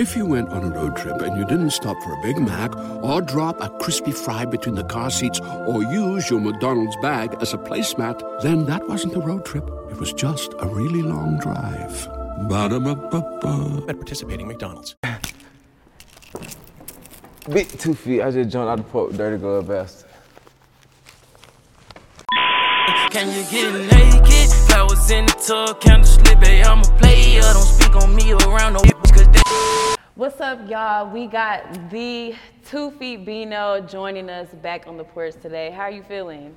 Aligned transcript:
If 0.00 0.16
you 0.16 0.24
went 0.24 0.48
on 0.48 0.64
a 0.64 0.70
road 0.70 0.96
trip 0.96 1.20
and 1.20 1.36
you 1.36 1.44
didn't 1.44 1.72
stop 1.72 1.94
for 2.02 2.14
a 2.14 2.22
Big 2.22 2.38
Mac 2.38 2.74
or 3.04 3.20
drop 3.20 3.60
a 3.60 3.68
crispy 3.68 4.12
fry 4.12 4.46
between 4.46 4.74
the 4.74 4.84
car 4.84 5.10
seats 5.10 5.38
or 5.40 5.82
use 5.82 6.30
your 6.30 6.40
McDonald's 6.40 6.96
bag 7.02 7.36
as 7.42 7.52
a 7.52 7.58
placemat, 7.58 8.40
then 8.40 8.64
that 8.64 8.88
wasn't 8.88 9.14
a 9.14 9.20
road 9.20 9.44
trip. 9.44 9.68
It 9.90 9.98
was 9.98 10.14
just 10.14 10.54
a 10.58 10.66
really 10.66 11.02
long 11.02 11.38
drive. 11.38 12.08
Ba-da-ba-ba-ba. 12.48 13.84
At 13.90 13.96
participating 13.96 14.48
McDonald's. 14.48 14.96
Big 17.52 17.68
two 17.68 17.92
feet. 17.92 18.22
I 18.22 18.30
just 18.30 18.48
jumped 18.48 18.70
out 18.70 18.78
the 18.78 18.84
port 18.84 19.08
with 19.08 19.18
dirty 19.18 19.36
glove 19.36 19.68
bastard. 19.68 20.08
Can 23.10 23.28
you 23.36 23.44
get 23.50 23.92
naked? 23.92 24.39
Flowers 24.80 25.10
in 25.10 25.26
the 25.26 25.32
tub, 25.32 25.78
candle 25.78 26.06
slip, 26.06 26.40
babe, 26.40 26.64
I'm 26.64 26.78
a 26.78 26.82
player. 26.96 27.42
Don't 27.42 27.62
speak 27.64 27.94
on 27.96 28.16
me 28.16 28.32
around 28.32 28.72
no 28.72 28.80
cause 28.80 29.28
they 29.28 29.94
What's 30.14 30.40
up, 30.40 30.70
y'all? 30.70 31.10
We 31.10 31.26
got 31.26 31.90
the 31.90 32.34
Two 32.64 32.90
Feet 32.92 33.26
Bino 33.26 33.82
joining 33.82 34.30
us 34.30 34.48
back 34.62 34.86
on 34.86 34.96
the 34.96 35.04
porch 35.04 35.34
today. 35.42 35.70
How 35.70 35.82
are 35.82 35.90
you 35.90 36.02
feeling? 36.02 36.56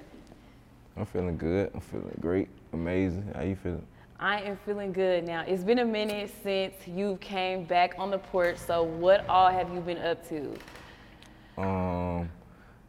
I'm 0.95 1.05
feeling 1.05 1.35
good. 1.35 1.69
I'm 1.73 1.81
feeling 1.81 2.17
great. 2.21 2.47
Amazing. 2.71 3.29
How 3.35 3.41
you 3.41 3.57
feeling? 3.57 3.85
I 4.21 4.39
am 4.39 4.57
feeling 4.65 4.93
good 4.93 5.25
now. 5.27 5.43
It's 5.45 5.65
been 5.65 5.79
a 5.79 5.85
minute 5.85 6.31
since 6.43 6.75
you 6.87 7.17
came 7.19 7.65
back 7.65 7.95
on 7.97 8.09
the 8.09 8.19
porch, 8.19 8.55
so 8.55 8.83
what 8.83 9.27
all 9.27 9.51
have 9.51 9.69
you 9.73 9.81
been 9.81 9.97
up 9.97 10.25
to? 10.29 11.61
Um, 11.61 12.31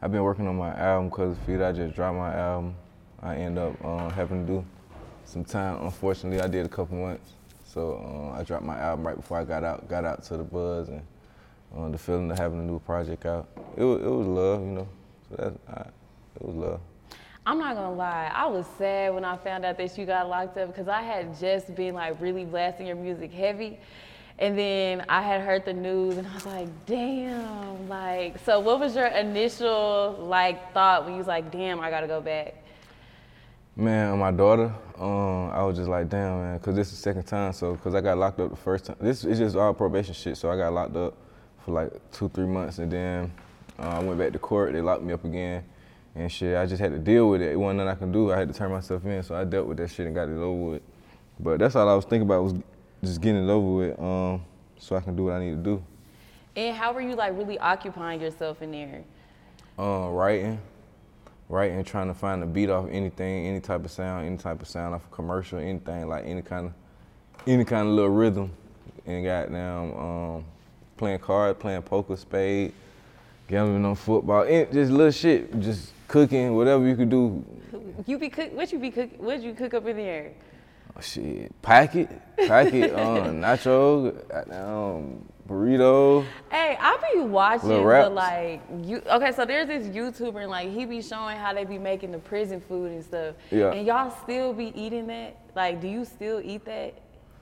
I've 0.01 0.13
been 0.13 0.23
working 0.23 0.47
on 0.47 0.55
my 0.55 0.73
album 0.75 1.09
because 1.09 1.35
feet. 1.45 1.59
I 1.59 1.73
just 1.73 1.93
dropped 1.93 2.15
my 2.15 2.33
album. 2.33 2.73
I 3.21 3.35
end 3.35 3.59
up 3.59 3.75
uh, 3.83 4.07
having 4.11 4.47
to 4.47 4.53
do 4.53 4.65
some 5.27 5.45
time. 5.45 5.83
Unfortunately, 5.83 6.41
I 6.41 6.47
did 6.47 6.65
a 6.65 6.69
couple 6.69 6.97
months. 6.97 7.31
So 7.65 8.31
uh, 8.33 8.39
I 8.39 8.43
dropped 8.43 8.63
my 8.63 8.77
album 8.77 9.05
right 9.05 9.15
before 9.15 9.37
I 9.37 9.43
got 9.43 9.63
out. 9.63 9.87
Got 9.89 10.05
out 10.05 10.23
to 10.25 10.37
the 10.37 10.43
buzz 10.43 10.89
and 10.89 11.01
uh, 11.77 11.89
the 11.89 11.97
feeling 11.97 12.31
of 12.31 12.37
having 12.37 12.59
a 12.59 12.63
new 12.63 12.79
project 12.79 13.25
out. 13.25 13.47
It 13.75 13.83
was, 13.83 14.01
it 14.01 14.09
was 14.09 14.27
love, 14.27 14.61
you 14.61 14.67
know. 14.67 14.87
So 15.29 15.35
that's 15.37 15.57
I, 15.67 15.89
it 16.35 16.41
was 16.41 16.55
love. 16.55 16.79
I'm 17.47 17.59
not 17.59 17.75
gonna 17.75 17.93
lie, 17.93 18.31
I 18.33 18.47
was 18.47 18.65
sad 18.79 19.13
when 19.13 19.23
I 19.23 19.37
found 19.37 19.65
out 19.65 19.77
that 19.77 19.95
you 19.99 20.07
got 20.07 20.27
locked 20.27 20.57
up 20.57 20.67
because 20.67 20.87
I 20.87 21.03
had 21.03 21.39
just 21.39 21.75
been 21.75 21.93
like 21.93 22.19
really 22.19 22.43
blasting 22.43 22.87
your 22.87 22.95
music 22.95 23.31
heavy. 23.31 23.77
And 24.39 24.57
then 24.57 25.05
I 25.07 25.21
had 25.21 25.41
heard 25.41 25.63
the 25.63 25.73
news 25.73 26.17
and 26.17 26.27
I 26.27 26.33
was 26.33 26.45
like, 26.45 26.69
damn, 26.87 27.87
like, 27.87 28.39
so 28.45 28.59
what 28.59 28.79
was 28.79 28.95
your 28.95 29.05
initial 29.07 30.17
like 30.21 30.73
thought 30.73 31.03
when 31.03 31.13
you 31.13 31.19
was 31.19 31.27
like, 31.27 31.51
damn, 31.51 31.79
I 31.79 31.91
gotta 31.91 32.07
go 32.07 32.19
back? 32.19 32.64
Man, 33.77 34.17
my 34.19 34.31
daughter, 34.31 34.73
um, 34.97 35.49
I 35.51 35.61
was 35.63 35.75
just 35.75 35.89
like, 35.89 36.07
damn, 36.07 36.39
man, 36.39 36.57
because 36.57 36.75
this 36.75 36.87
is 36.87 36.93
the 36.93 37.01
second 37.01 37.23
time. 37.23 37.51
So, 37.51 37.73
because 37.73 37.93
I 37.93 37.99
got 37.99 38.17
locked 38.17 38.39
up 38.39 38.49
the 38.49 38.55
first 38.55 38.85
time. 38.85 38.95
This 39.01 39.25
is 39.25 39.37
just 39.37 39.57
all 39.57 39.73
probation 39.73 40.13
shit. 40.13 40.37
So, 40.37 40.49
I 40.49 40.55
got 40.55 40.71
locked 40.71 40.95
up 40.95 41.13
for 41.65 41.71
like 41.71 41.91
two, 42.11 42.29
three 42.29 42.45
months. 42.45 42.79
And 42.79 42.89
then 42.89 43.33
uh, 43.77 43.89
I 43.89 43.99
went 43.99 44.17
back 44.17 44.31
to 44.31 44.39
court. 44.39 44.71
They 44.71 44.79
locked 44.79 45.03
me 45.03 45.11
up 45.11 45.25
again. 45.25 45.65
And 46.15 46.31
shit, 46.31 46.55
I 46.55 46.65
just 46.65 46.79
had 46.79 46.91
to 46.93 46.99
deal 46.99 47.29
with 47.29 47.41
it. 47.41 47.51
It 47.51 47.57
wasn't 47.57 47.79
nothing 47.79 47.91
I 47.91 47.95
can 47.95 48.11
do. 48.13 48.31
I 48.31 48.37
had 48.37 48.47
to 48.47 48.53
turn 48.53 48.71
myself 48.71 49.03
in. 49.05 49.21
So, 49.23 49.35
I 49.35 49.43
dealt 49.43 49.67
with 49.67 49.77
that 49.77 49.89
shit 49.89 50.05
and 50.05 50.15
got 50.15 50.29
it 50.29 50.37
over 50.37 50.71
with. 50.71 50.81
But 51.37 51.59
that's 51.59 51.75
all 51.75 51.89
I 51.89 51.95
was 51.95 52.05
thinking 52.05 52.27
about 52.27 52.43
was 52.43 52.53
just 53.03 53.19
getting 53.19 53.43
it 53.43 53.51
over 53.51 53.67
with 53.67 53.99
um, 53.99 54.45
so 54.77 54.95
I 54.95 55.01
can 55.01 55.17
do 55.17 55.25
what 55.25 55.33
I 55.33 55.39
need 55.43 55.51
to 55.51 55.57
do. 55.57 55.83
And 56.55 56.75
how 56.75 56.93
were 56.93 57.01
you 57.01 57.15
like 57.15 57.37
really 57.37 57.59
occupying 57.59 58.21
yourself 58.21 58.61
in 58.61 58.71
there? 58.71 59.03
Uh, 59.77 60.07
writing, 60.09 60.59
writing, 61.49 61.83
trying 61.83 62.07
to 62.07 62.13
find 62.13 62.41
a 62.43 62.45
beat 62.45 62.69
off 62.69 62.87
anything, 62.89 63.47
any 63.47 63.59
type 63.59 63.85
of 63.85 63.91
sound, 63.91 64.25
any 64.25 64.37
type 64.37 64.61
of 64.61 64.67
sound 64.67 64.95
off 64.95 65.05
a 65.05 65.15
commercial, 65.15 65.59
anything 65.59 66.07
like 66.07 66.25
any 66.25 66.41
kind 66.41 66.67
of, 66.67 66.73
any 67.47 67.63
kind 67.63 67.87
of 67.87 67.93
little 67.93 68.09
rhythm, 68.09 68.51
and 69.05 69.23
goddamn 69.23 69.93
um, 69.97 70.45
playing 70.97 71.19
cards, 71.19 71.59
playing 71.59 71.81
poker, 71.83 72.15
spade, 72.15 72.73
gambling 73.47 73.85
on 73.85 73.95
football, 73.95 74.43
any, 74.43 74.65
just 74.71 74.91
little 74.91 75.11
shit, 75.11 75.59
just 75.59 75.91
cooking, 76.07 76.55
whatever 76.55 76.85
you 76.87 76.95
could 76.95 77.09
do. 77.09 77.43
You 78.07 78.19
be 78.19 78.29
cook 78.29 78.51
what 78.53 78.71
you 78.73 78.79
be 78.79 78.91
cook 78.91 79.09
what 79.17 79.41
you 79.41 79.53
cook 79.53 79.73
up 79.73 79.87
in 79.87 79.95
there? 79.95 80.33
Oh, 80.97 81.01
shit, 81.01 81.61
pack 81.61 81.95
it, 81.95 82.09
pack 82.45 82.73
it, 82.73 82.93
um, 82.99 83.39
nacho, 83.41 84.27
goddamn 84.27 85.25
burrito. 85.47 86.25
Hey, 86.49 86.77
I 86.79 86.97
be 87.13 87.21
watching 87.21 87.69
the 87.69 88.09
like 88.09 88.61
you 88.83 89.01
okay, 89.07 89.31
so 89.31 89.45
there's 89.45 89.67
this 89.67 89.87
YouTuber 89.87 90.41
and 90.41 90.49
like 90.49 90.71
he 90.71 90.85
be 90.85 91.01
showing 91.01 91.37
how 91.37 91.53
they 91.53 91.65
be 91.65 91.77
making 91.77 92.11
the 92.11 92.19
prison 92.19 92.59
food 92.61 92.91
and 92.91 93.03
stuff. 93.03 93.35
Yeah. 93.51 93.71
And 93.71 93.85
y'all 93.85 94.11
still 94.23 94.53
be 94.53 94.73
eating 94.79 95.07
that? 95.07 95.37
Like, 95.55 95.81
do 95.81 95.87
you 95.87 96.05
still 96.05 96.41
eat 96.43 96.65
that? 96.65 96.93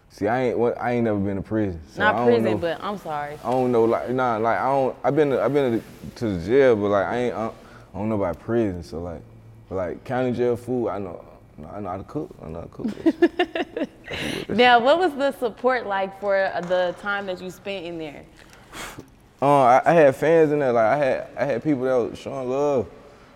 See, 0.10 0.28
I 0.28 0.44
ain't, 0.44 0.60
what- 0.60 0.80
I 0.80 0.92
ain't 0.92 1.06
never 1.06 1.18
been 1.18 1.38
to 1.38 1.42
prison. 1.42 1.82
So 1.92 2.04
Not 2.04 2.28
prison, 2.28 2.44
know. 2.44 2.58
but 2.58 2.84
I'm 2.84 3.00
sorry. 3.00 3.34
I 3.44 3.50
don't 3.50 3.72
know, 3.72 3.86
like, 3.86 4.12
nah, 4.12 4.38
like, 4.38 4.60
I 4.60 4.66
don't, 4.66 4.96
I've 5.04 5.16
been, 5.16 5.32
to, 5.32 5.42
I've 5.42 5.52
been 5.52 5.82
to, 5.82 6.16
to 6.18 6.38
the 6.38 6.46
jail, 6.46 6.76
but 6.76 6.90
like, 6.90 7.08
I 7.08 7.18
ain't, 7.18 7.34
I 7.36 7.40
don't, 7.46 7.56
I 7.96 7.98
don't 7.98 8.10
know 8.10 8.16
about 8.16 8.40
prison, 8.40 8.84
so 8.84 9.02
like, 9.02 9.22
but 9.68 9.76
like, 9.76 10.04
county 10.04 10.32
jail 10.32 10.56
food, 10.56 10.90
I 10.90 11.00
know, 11.00 11.26
I 11.72 11.80
know 11.80 11.90
how 11.90 11.98
to 11.98 12.04
cook, 12.04 12.36
I 12.42 12.48
know 12.48 12.60
how 12.60 12.66
to 12.66 12.70
cook. 12.70 13.90
Now, 14.50 14.80
what 14.80 15.00
was 15.00 15.14
the 15.14 15.32
support 15.32 15.88
like 15.88 16.20
for 16.20 16.52
the 16.68 16.96
time 17.02 17.26
that 17.26 17.42
you 17.42 17.50
spent 17.50 17.86
in 17.86 17.98
there? 17.98 18.24
Uh, 19.42 19.64
I, 19.64 19.82
I 19.86 19.94
had 19.94 20.16
fans 20.16 20.52
in 20.52 20.60
there, 20.60 20.72
like, 20.72 20.86
I 20.86 20.98
had, 20.98 21.28
I 21.38 21.46
had 21.46 21.64
people 21.64 21.84
that 21.84 22.12
was 22.12 22.20
showing 22.20 22.50
love, 22.50 22.88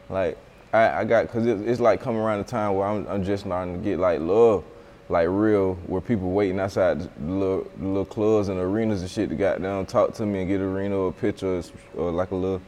like, 0.10 0.38
I, 0.74 1.00
I 1.00 1.04
got, 1.06 1.30
cause 1.30 1.46
it, 1.46 1.60
it's 1.68 1.80
like 1.80 2.02
coming 2.02 2.22
around 2.22 2.40
the 2.40 2.44
time 2.44 2.76
where 2.76 2.88
I'm, 2.88 3.08
I'm 3.08 3.24
just 3.24 3.46
starting 3.46 3.78
to 3.78 3.80
get 3.84 4.00
like 4.00 4.20
love, 4.20 4.64
like 5.10 5.28
real, 5.30 5.76
where 5.88 6.02
people 6.02 6.32
waiting 6.32 6.60
outside 6.60 7.02
the 7.02 7.10
little, 7.20 7.72
little 7.80 8.06
clubs 8.06 8.50
and 8.50 8.60
arenas 8.60 9.02
and 9.02 9.10
shit 9.10 9.30
to 9.30 9.36
got 9.36 9.62
down, 9.62 9.86
talk 9.86 10.14
to 10.16 10.26
me 10.26 10.42
and 10.42 10.48
get 10.48 10.62
a 10.62 10.66
arena 10.66 10.96
or 10.96 11.10
a 11.10 11.14
picture 11.14 11.58
or, 11.58 11.64
or 11.96 12.12
like 12.12 12.32
a 12.32 12.36
little 12.36 12.62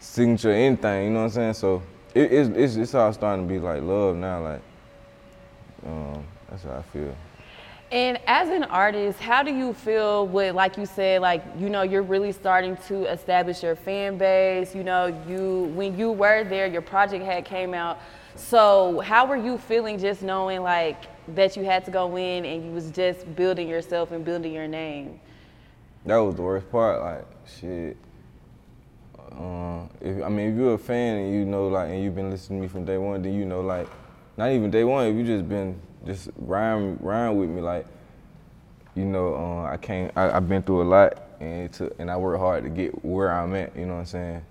signature, 0.00 0.50
anything, 0.50 1.06
you 1.06 1.10
know 1.10 1.20
what 1.20 1.24
I'm 1.26 1.30
saying? 1.30 1.54
So 1.54 1.82
it, 2.14 2.32
it's, 2.32 2.48
it's, 2.50 2.76
it's 2.76 2.94
all 2.94 3.12
starting 3.12 3.46
to 3.46 3.52
be 3.52 3.60
like 3.60 3.82
love 3.82 4.16
now, 4.16 4.42
like, 4.42 4.62
um, 5.86 6.24
that's 6.48 6.62
how 6.64 6.78
I 6.78 6.82
feel. 6.82 7.14
And 7.92 8.18
as 8.26 8.48
an 8.48 8.64
artist, 8.64 9.20
how 9.20 9.42
do 9.42 9.54
you 9.54 9.72
feel 9.72 10.26
with, 10.26 10.54
like 10.54 10.76
you 10.76 10.86
said, 10.86 11.20
like, 11.20 11.44
you 11.58 11.68
know, 11.68 11.82
you're 11.82 12.02
really 12.02 12.32
starting 12.32 12.76
to 12.88 13.04
establish 13.04 13.62
your 13.62 13.76
fan 13.76 14.18
base. 14.18 14.74
You 14.74 14.82
know, 14.82 15.06
you, 15.28 15.70
when 15.74 15.96
you 15.96 16.10
were 16.10 16.44
there, 16.44 16.66
your 16.66 16.82
project 16.82 17.24
had 17.24 17.44
came 17.44 17.72
out. 17.74 18.00
So 18.36 18.98
how 19.00 19.26
were 19.26 19.36
you 19.36 19.58
feeling 19.58 19.98
just 19.98 20.22
knowing 20.22 20.62
like 20.62 21.04
that 21.36 21.56
you 21.56 21.64
had 21.64 21.84
to 21.84 21.92
go 21.92 22.16
in 22.16 22.44
and 22.44 22.64
you 22.64 22.72
was 22.72 22.90
just 22.90 23.32
building 23.36 23.68
yourself 23.68 24.10
and 24.10 24.24
building 24.24 24.52
your 24.52 24.66
name? 24.66 25.20
That 26.04 26.16
was 26.16 26.34
the 26.34 26.42
worst 26.42 26.70
part. 26.72 27.00
Like 27.00 27.26
shit. 27.60 27.96
Um, 29.30 29.88
if 30.00 30.22
I 30.22 30.28
mean, 30.28 30.50
if 30.50 30.56
you're 30.56 30.74
a 30.74 30.78
fan 30.78 31.18
and 31.18 31.34
you 31.34 31.44
know, 31.44 31.68
like, 31.68 31.90
and 31.90 32.02
you've 32.02 32.14
been 32.14 32.30
listening 32.30 32.60
to 32.60 32.62
me 32.62 32.68
from 32.68 32.84
day 32.84 32.98
one, 32.98 33.22
then 33.22 33.34
you 33.34 33.44
know, 33.44 33.60
like, 33.60 33.88
not 34.36 34.50
even 34.50 34.70
day 34.70 34.84
one. 34.84 35.06
If 35.06 35.16
you 35.16 35.24
just 35.24 35.48
been 35.48 35.80
just 36.06 36.28
riding, 36.36 36.98
riding 37.00 37.38
with 37.38 37.50
me, 37.50 37.60
like, 37.60 37.86
you 38.94 39.04
know, 39.04 39.34
uh, 39.34 39.72
I 39.72 39.76
can't. 39.76 40.16
I've 40.16 40.48
been 40.48 40.62
through 40.62 40.82
a 40.82 40.88
lot, 40.88 41.22
and 41.40 41.64
it 41.64 41.72
took, 41.72 41.98
and 41.98 42.10
I 42.10 42.16
work 42.16 42.38
hard 42.38 42.64
to 42.64 42.70
get 42.70 43.04
where 43.04 43.32
I'm 43.32 43.54
at. 43.54 43.76
You 43.76 43.86
know 43.86 43.94
what 43.94 44.00
I'm 44.00 44.06
saying? 44.06 44.42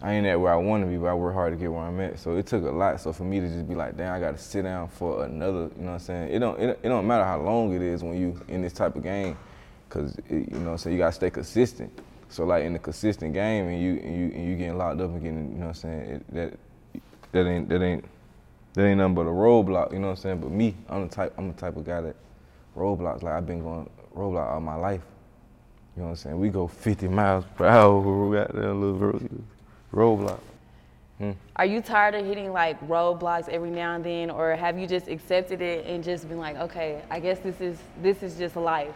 I 0.00 0.14
ain't 0.14 0.26
at 0.26 0.40
where 0.40 0.52
I 0.52 0.56
want 0.56 0.82
to 0.82 0.90
be, 0.90 0.96
but 0.96 1.06
I 1.06 1.14
work 1.14 1.34
hard 1.34 1.52
to 1.52 1.58
get 1.58 1.70
where 1.70 1.82
I'm 1.82 2.00
at. 2.00 2.18
So 2.18 2.36
it 2.36 2.46
took 2.46 2.64
a 2.64 2.70
lot. 2.70 3.00
So 3.00 3.12
for 3.12 3.22
me 3.22 3.38
to 3.38 3.48
just 3.48 3.68
be 3.68 3.74
like, 3.74 3.96
damn, 3.96 4.14
I 4.14 4.18
got 4.18 4.36
to 4.36 4.42
sit 4.42 4.62
down 4.62 4.88
for 4.88 5.24
another. 5.24 5.70
You 5.76 5.82
know 5.82 5.86
what 5.86 5.92
I'm 5.92 5.98
saying? 6.00 6.32
It 6.32 6.38
don't. 6.40 6.60
It, 6.60 6.80
it 6.82 6.88
don't 6.88 7.06
matter 7.06 7.24
how 7.24 7.40
long 7.40 7.74
it 7.74 7.82
is 7.82 8.02
when 8.02 8.18
you 8.18 8.40
in 8.48 8.62
this 8.62 8.72
type 8.72 8.96
of 8.96 9.02
game, 9.02 9.36
cause 9.88 10.16
it, 10.28 10.50
you 10.50 10.58
know, 10.58 10.76
so 10.76 10.90
you 10.90 10.98
gotta 10.98 11.12
stay 11.12 11.30
consistent. 11.30 11.92
So 12.30 12.44
like 12.44 12.64
in 12.64 12.72
the 12.72 12.78
consistent 12.78 13.34
game, 13.34 13.68
and 13.68 13.80
you 13.80 14.00
and 14.02 14.16
you 14.16 14.36
and 14.36 14.48
you 14.48 14.56
getting 14.56 14.78
locked 14.78 15.00
up 15.00 15.10
and 15.10 15.22
getting, 15.22 15.52
you 15.52 15.58
know 15.58 15.66
what 15.66 15.68
I'm 15.68 15.74
saying? 15.74 16.00
It, 16.00 16.34
that 16.34 16.58
that 17.32 17.46
ain't 17.46 17.68
that 17.68 17.82
ain't 17.82 18.04
that 18.74 18.84
ain't 18.84 18.98
nothing 18.98 19.14
but 19.14 19.22
a 19.22 19.24
roadblock. 19.24 19.92
You 19.92 19.98
know 19.98 20.08
what 20.08 20.18
I'm 20.18 20.22
saying? 20.22 20.38
But 20.38 20.50
me, 20.50 20.74
I'm 20.88 21.08
the 21.08 21.14
type. 21.14 21.34
I'm 21.36 21.48
the 21.48 21.58
type 21.60 21.76
of 21.76 21.84
guy 21.84 22.00
that 22.00 22.16
roadblocks. 22.76 23.22
Like 23.22 23.34
I've 23.34 23.46
been 23.46 23.62
going 23.62 23.88
roadblock 24.16 24.52
all 24.52 24.60
my 24.60 24.76
life. 24.76 25.02
You 25.96 26.02
know 26.02 26.08
what 26.08 26.10
I'm 26.10 26.16
saying? 26.16 26.40
We 26.40 26.48
go 26.48 26.66
50 26.66 27.08
miles 27.08 27.44
per 27.56 27.66
hour. 27.66 28.00
We 28.28 28.36
got 28.36 28.54
that 28.54 28.72
little 28.74 28.94
road, 28.94 29.44
roadblock. 29.92 30.40
Are 31.56 31.66
you 31.66 31.80
tired 31.80 32.14
of 32.14 32.26
hitting 32.26 32.52
like 32.52 32.80
roadblocks 32.88 33.48
every 33.48 33.70
now 33.70 33.94
and 33.94 34.04
then, 34.04 34.30
or 34.30 34.56
have 34.56 34.78
you 34.78 34.86
just 34.86 35.08
accepted 35.08 35.62
it 35.62 35.86
and 35.86 36.02
just 36.02 36.28
been 36.28 36.38
like, 36.38 36.56
okay, 36.56 37.00
I 37.10 37.20
guess 37.20 37.38
this 37.38 37.60
is 37.60 37.78
this 38.02 38.22
is 38.22 38.36
just 38.36 38.56
life? 38.56 38.94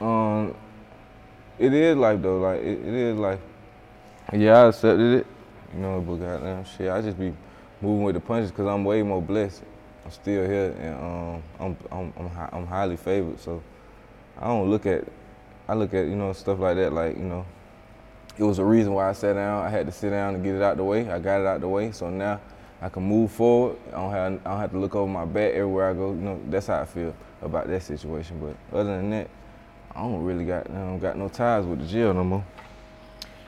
Um, 0.00 0.54
it 1.58 1.72
is 1.72 1.96
life 1.96 2.20
though. 2.20 2.40
Like 2.40 2.60
it, 2.60 2.78
it 2.78 2.94
is 2.94 3.18
life. 3.18 3.40
Yeah, 4.32 4.64
I 4.64 4.68
accepted 4.68 5.20
it. 5.20 5.26
You 5.72 5.80
know, 5.80 6.00
but 6.00 6.16
goddamn 6.16 6.64
shit, 6.64 6.90
I 6.90 7.00
just 7.00 7.18
be 7.18 7.32
moving 7.84 8.02
with 8.02 8.14
the 8.14 8.20
punches 8.20 8.50
because 8.50 8.66
I'm 8.66 8.84
way 8.84 9.02
more 9.02 9.22
blessed. 9.22 9.62
I'm 10.04 10.10
still 10.10 10.44
here 10.46 10.74
and 10.80 10.94
um, 10.96 11.42
I'm 11.60 11.76
I'm 11.92 12.12
I'm, 12.18 12.48
I'm 12.52 12.66
highly 12.66 12.96
favored. 12.96 13.38
So 13.40 13.62
I 14.38 14.46
don't 14.46 14.70
look 14.70 14.86
at 14.86 15.04
I 15.68 15.74
look 15.74 15.94
at 15.94 16.06
you 16.06 16.16
know 16.16 16.32
stuff 16.32 16.58
like 16.58 16.76
that 16.76 16.92
like 16.92 17.16
you 17.16 17.22
know 17.22 17.46
it 18.36 18.42
was 18.42 18.58
a 18.58 18.64
reason 18.64 18.92
why 18.92 19.08
I 19.08 19.12
sat 19.12 19.34
down. 19.34 19.64
I 19.64 19.68
had 19.68 19.86
to 19.86 19.92
sit 19.92 20.10
down 20.10 20.34
and 20.34 20.42
get 20.42 20.56
it 20.56 20.62
out 20.62 20.76
the 20.76 20.84
way. 20.84 21.08
I 21.08 21.18
got 21.18 21.40
it 21.40 21.46
out 21.46 21.60
the 21.60 21.68
way. 21.68 21.92
So 21.92 22.10
now 22.10 22.40
I 22.82 22.88
can 22.88 23.04
move 23.04 23.30
forward. 23.30 23.76
I 23.88 23.92
don't 23.92 24.10
have 24.10 24.32
I 24.44 24.50
don't 24.50 24.60
have 24.60 24.72
to 24.72 24.78
look 24.78 24.94
over 24.94 25.10
my 25.10 25.24
back 25.24 25.52
everywhere 25.52 25.90
I 25.90 25.94
go. 25.94 26.10
You 26.10 26.20
know, 26.20 26.40
that's 26.48 26.66
how 26.66 26.80
I 26.80 26.84
feel 26.84 27.14
about 27.42 27.68
that 27.68 27.82
situation. 27.82 28.40
But 28.40 28.78
other 28.78 28.96
than 28.96 29.10
that, 29.10 29.28
I 29.94 30.02
don't 30.02 30.22
really 30.22 30.44
got 30.44 30.68
um, 30.70 30.98
got 30.98 31.16
no 31.16 31.28
ties 31.28 31.64
with 31.64 31.80
the 31.80 31.86
jail 31.86 32.12
no 32.12 32.24
more. 32.24 32.44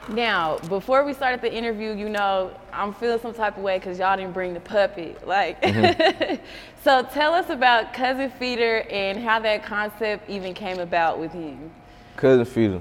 Now, 0.08 0.58
before 0.68 1.04
we 1.04 1.12
started 1.12 1.40
the 1.40 1.52
interview, 1.52 1.92
you 1.92 2.08
know, 2.08 2.52
I'm 2.72 2.94
feeling 2.94 3.18
some 3.18 3.34
type 3.34 3.56
of 3.56 3.62
way 3.64 3.78
because 3.78 3.98
y'all 3.98 4.16
didn't 4.16 4.34
bring 4.34 4.54
the 4.54 4.60
puppy. 4.60 5.16
Like, 5.24 5.62
so 6.84 7.02
tell 7.02 7.34
us 7.34 7.50
about 7.50 7.92
Cousin 7.92 8.30
Feeter 8.30 8.86
and 8.90 9.18
how 9.18 9.40
that 9.40 9.64
concept 9.64 10.30
even 10.30 10.54
came 10.54 10.78
about 10.78 11.18
with 11.18 11.32
him. 11.32 11.72
Cousin 12.16 12.46
Feeter. 12.46 12.80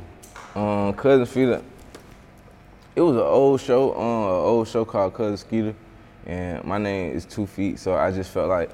Um, 0.56 0.94
Cousin 0.94 1.26
Feeter. 1.26 1.64
It 2.96 3.02
was 3.02 3.16
an 3.16 3.24
old 3.24 3.60
show, 3.60 3.94
um, 3.96 4.24
an 4.24 4.46
old 4.46 4.68
show 4.68 4.86
called 4.86 5.16
Cousin 5.16 5.36
Skeeter, 5.36 5.76
and 6.26 6.64
my 6.64 6.78
name 6.78 7.12
is 7.12 7.26
Two 7.26 7.46
Feet, 7.46 7.78
so 7.80 7.96
I 7.96 8.12
just 8.12 8.32
felt 8.32 8.48
like 8.48 8.70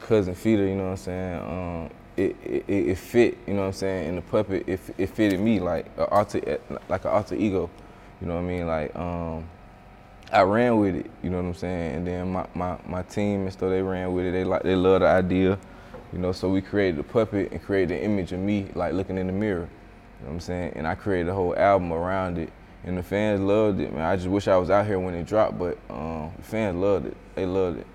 Cousin 0.00 0.34
Feeter. 0.34 0.68
You 0.68 0.74
know 0.74 0.84
what 0.84 0.90
I'm 0.90 0.96
saying? 0.96 1.38
Um, 1.38 1.90
it, 2.18 2.36
it, 2.44 2.64
it 2.68 2.98
fit, 2.98 3.38
you 3.46 3.54
know 3.54 3.60
what 3.60 3.66
I'm 3.68 3.72
saying, 3.72 4.08
in 4.08 4.16
the 4.16 4.22
puppet, 4.22 4.68
it, 4.68 4.80
it 4.98 5.06
fitted 5.10 5.40
me 5.40 5.60
like 5.60 5.86
a 5.96 6.06
alter, 6.06 6.60
like 6.88 7.04
an 7.04 7.10
alter 7.10 7.34
ego, 7.34 7.70
you 8.20 8.26
know 8.26 8.34
what 8.34 8.40
I 8.40 8.44
mean? 8.44 8.66
Like, 8.66 8.96
um, 8.96 9.48
I 10.32 10.42
ran 10.42 10.78
with 10.78 10.96
it, 10.96 11.10
you 11.22 11.30
know 11.30 11.38
what 11.38 11.44
I'm 11.44 11.54
saying? 11.54 11.96
And 11.96 12.06
then 12.06 12.32
my, 12.32 12.46
my, 12.54 12.76
my 12.86 13.02
team 13.02 13.42
and 13.42 13.52
stuff, 13.52 13.70
they 13.70 13.82
ran 13.82 14.12
with 14.12 14.26
it. 14.26 14.32
They 14.32 14.44
like 14.44 14.62
they 14.62 14.76
love 14.76 15.00
the 15.00 15.06
idea, 15.06 15.58
you 16.12 16.18
know, 16.18 16.32
so 16.32 16.48
we 16.48 16.60
created 16.60 16.98
the 16.98 17.04
puppet 17.04 17.52
and 17.52 17.62
created 17.62 17.90
the 17.90 18.04
image 18.04 18.32
of 18.32 18.40
me 18.40 18.70
like 18.74 18.92
looking 18.92 19.16
in 19.16 19.26
the 19.26 19.32
mirror, 19.32 19.60
you 19.60 20.24
know 20.24 20.26
what 20.26 20.32
I'm 20.32 20.40
saying? 20.40 20.72
And 20.76 20.86
I 20.86 20.94
created 20.94 21.28
a 21.28 21.34
whole 21.34 21.56
album 21.56 21.92
around 21.92 22.38
it. 22.38 22.52
And 22.84 22.96
the 22.96 23.02
fans 23.02 23.40
loved 23.40 23.80
it, 23.80 23.92
man. 23.92 24.02
I 24.02 24.14
just 24.16 24.28
wish 24.28 24.46
I 24.46 24.56
was 24.56 24.70
out 24.70 24.86
here 24.86 25.00
when 25.00 25.12
it 25.14 25.26
dropped, 25.26 25.58
but 25.58 25.76
um, 25.90 26.30
the 26.36 26.42
fans 26.44 26.76
loved 26.76 27.06
it. 27.06 27.16
They 27.34 27.44
loved 27.44 27.80
it. 27.80 27.86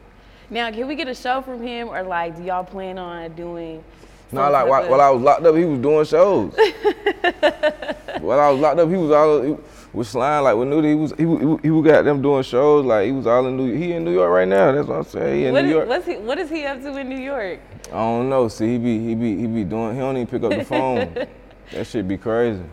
Now, 0.49 0.69
can 0.71 0.87
we 0.87 0.95
get 0.95 1.07
a 1.07 1.15
show 1.15 1.41
from 1.41 1.63
him, 1.63 1.87
or 1.87 2.03
like, 2.03 2.35
do 2.35 2.43
y'all 2.43 2.65
plan 2.65 2.97
on 2.97 3.33
doing 3.33 3.83
no, 4.31 4.49
like 4.49 4.67
while, 4.67 4.89
while, 4.89 5.01
I 5.01 5.09
was 5.09 5.21
locked 5.21 5.45
up, 5.45 5.55
he 5.55 5.65
was 5.65 5.79
doing 5.79 6.05
shows. 6.05 6.53
while 8.21 8.39
I 8.39 8.49
was 8.49 8.59
locked 8.59 8.79
up, 8.79 8.89
he 8.89 8.95
was 8.95 9.11
all 9.11 9.41
he 9.41 9.55
was 9.93 10.09
slime 10.09 10.43
like 10.43 10.55
with 10.55 10.67
Nudie. 10.67 10.89
He 10.89 10.95
was 10.95 11.13
he, 11.17 11.67
he, 11.67 11.75
he 11.75 11.81
got 11.83 12.03
them 12.03 12.21
doing 12.21 12.43
shows 12.43 12.85
like 12.85 13.05
he 13.05 13.11
was 13.11 13.27
all 13.27 13.45
in 13.47 13.57
New. 13.57 13.73
He 13.73 13.93
in 13.93 14.03
New 14.03 14.13
York 14.13 14.31
right 14.31 14.47
now. 14.47 14.71
That's 14.71 14.87
what 14.87 14.97
I'm 14.97 15.03
saying. 15.03 15.35
He 15.35 15.45
in 15.45 15.53
what 15.53 15.61
New 15.61 15.67
is, 15.67 15.73
York. 15.73 15.87
What's 15.87 16.05
he, 16.07 16.15
what 16.17 16.39
is 16.39 16.49
he 16.49 16.65
up 16.65 16.81
to 16.81 16.97
in 16.97 17.09
New 17.09 17.19
York? 17.19 17.59
I 17.87 17.91
don't 17.91 18.29
know. 18.29 18.47
See, 18.47 18.73
he 18.73 18.77
be 18.77 18.99
he 18.99 19.15
be 19.15 19.37
he 19.37 19.47
be 19.47 19.63
doing. 19.63 19.93
He 19.93 19.99
don't 19.99 20.17
even 20.17 20.27
pick 20.27 20.43
up 20.43 20.51
the 20.51 20.65
phone. 20.65 21.13
that 21.71 21.85
should 21.85 22.07
be 22.07 22.17
crazy. 22.17 22.63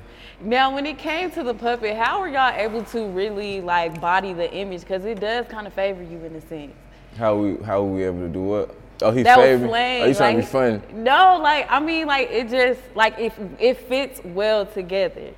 Now, 0.42 0.74
when 0.74 0.86
it 0.86 0.96
came 0.96 1.30
to 1.32 1.42
the 1.42 1.52
puppet, 1.52 1.96
how 1.96 2.20
were 2.20 2.28
y'all 2.28 2.54
able 2.54 2.82
to 2.84 3.06
really 3.08 3.60
like 3.60 4.00
body 4.00 4.32
the 4.32 4.50
image? 4.50 4.80
Because 4.80 5.04
it 5.04 5.20
does 5.20 5.46
kind 5.46 5.66
of 5.66 5.74
favor 5.74 6.02
you 6.02 6.24
in 6.24 6.34
a 6.34 6.40
sense. 6.40 6.72
How 7.18 7.36
we 7.36 7.62
how 7.62 7.82
were 7.82 7.94
we 7.94 8.04
able 8.04 8.20
to 8.20 8.28
do 8.28 8.40
what? 8.40 8.74
Oh, 9.02 9.10
he 9.10 9.22
that 9.22 9.36
favored. 9.36 9.62
was 9.62 9.70
plain. 9.70 10.02
Oh, 10.02 10.06
you 10.06 10.14
trying 10.14 10.36
like, 10.36 10.44
to 10.46 10.50
be 10.50 10.52
funny? 10.52 10.80
No, 11.02 11.38
like 11.42 11.66
I 11.70 11.80
mean, 11.80 12.06
like 12.06 12.30
it 12.30 12.48
just 12.48 12.80
like 12.94 13.18
if 13.18 13.38
it 13.58 13.76
fits 13.88 14.20
well 14.24 14.66
together. 14.66 15.30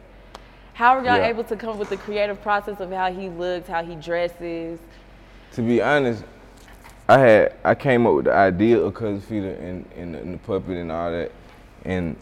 How 0.74 0.96
are 0.96 1.04
y'all 1.04 1.16
Yeah. 1.18 1.26
able 1.28 1.44
to 1.44 1.56
come 1.56 1.78
with 1.78 1.90
the 1.90 1.96
creative 1.98 2.40
process 2.42 2.80
of 2.80 2.90
how 2.90 3.12
he 3.12 3.28
looks, 3.28 3.68
how 3.68 3.84
he 3.84 3.94
dresses? 3.94 4.78
To 5.52 5.62
be 5.62 5.82
honest, 5.82 6.24
I 7.08 7.18
had 7.18 7.54
I 7.64 7.74
came 7.74 8.06
up 8.06 8.14
with 8.14 8.24
the 8.24 8.32
idea 8.34 8.78
of 8.78 8.94
Cousin 8.94 9.20
Feeter 9.20 9.58
and, 9.60 9.84
and, 9.96 10.14
the- 10.14 10.18
and 10.20 10.34
the 10.34 10.38
puppet 10.38 10.76
and 10.78 10.90
all 10.90 11.10
that, 11.10 11.30
and 11.84 12.16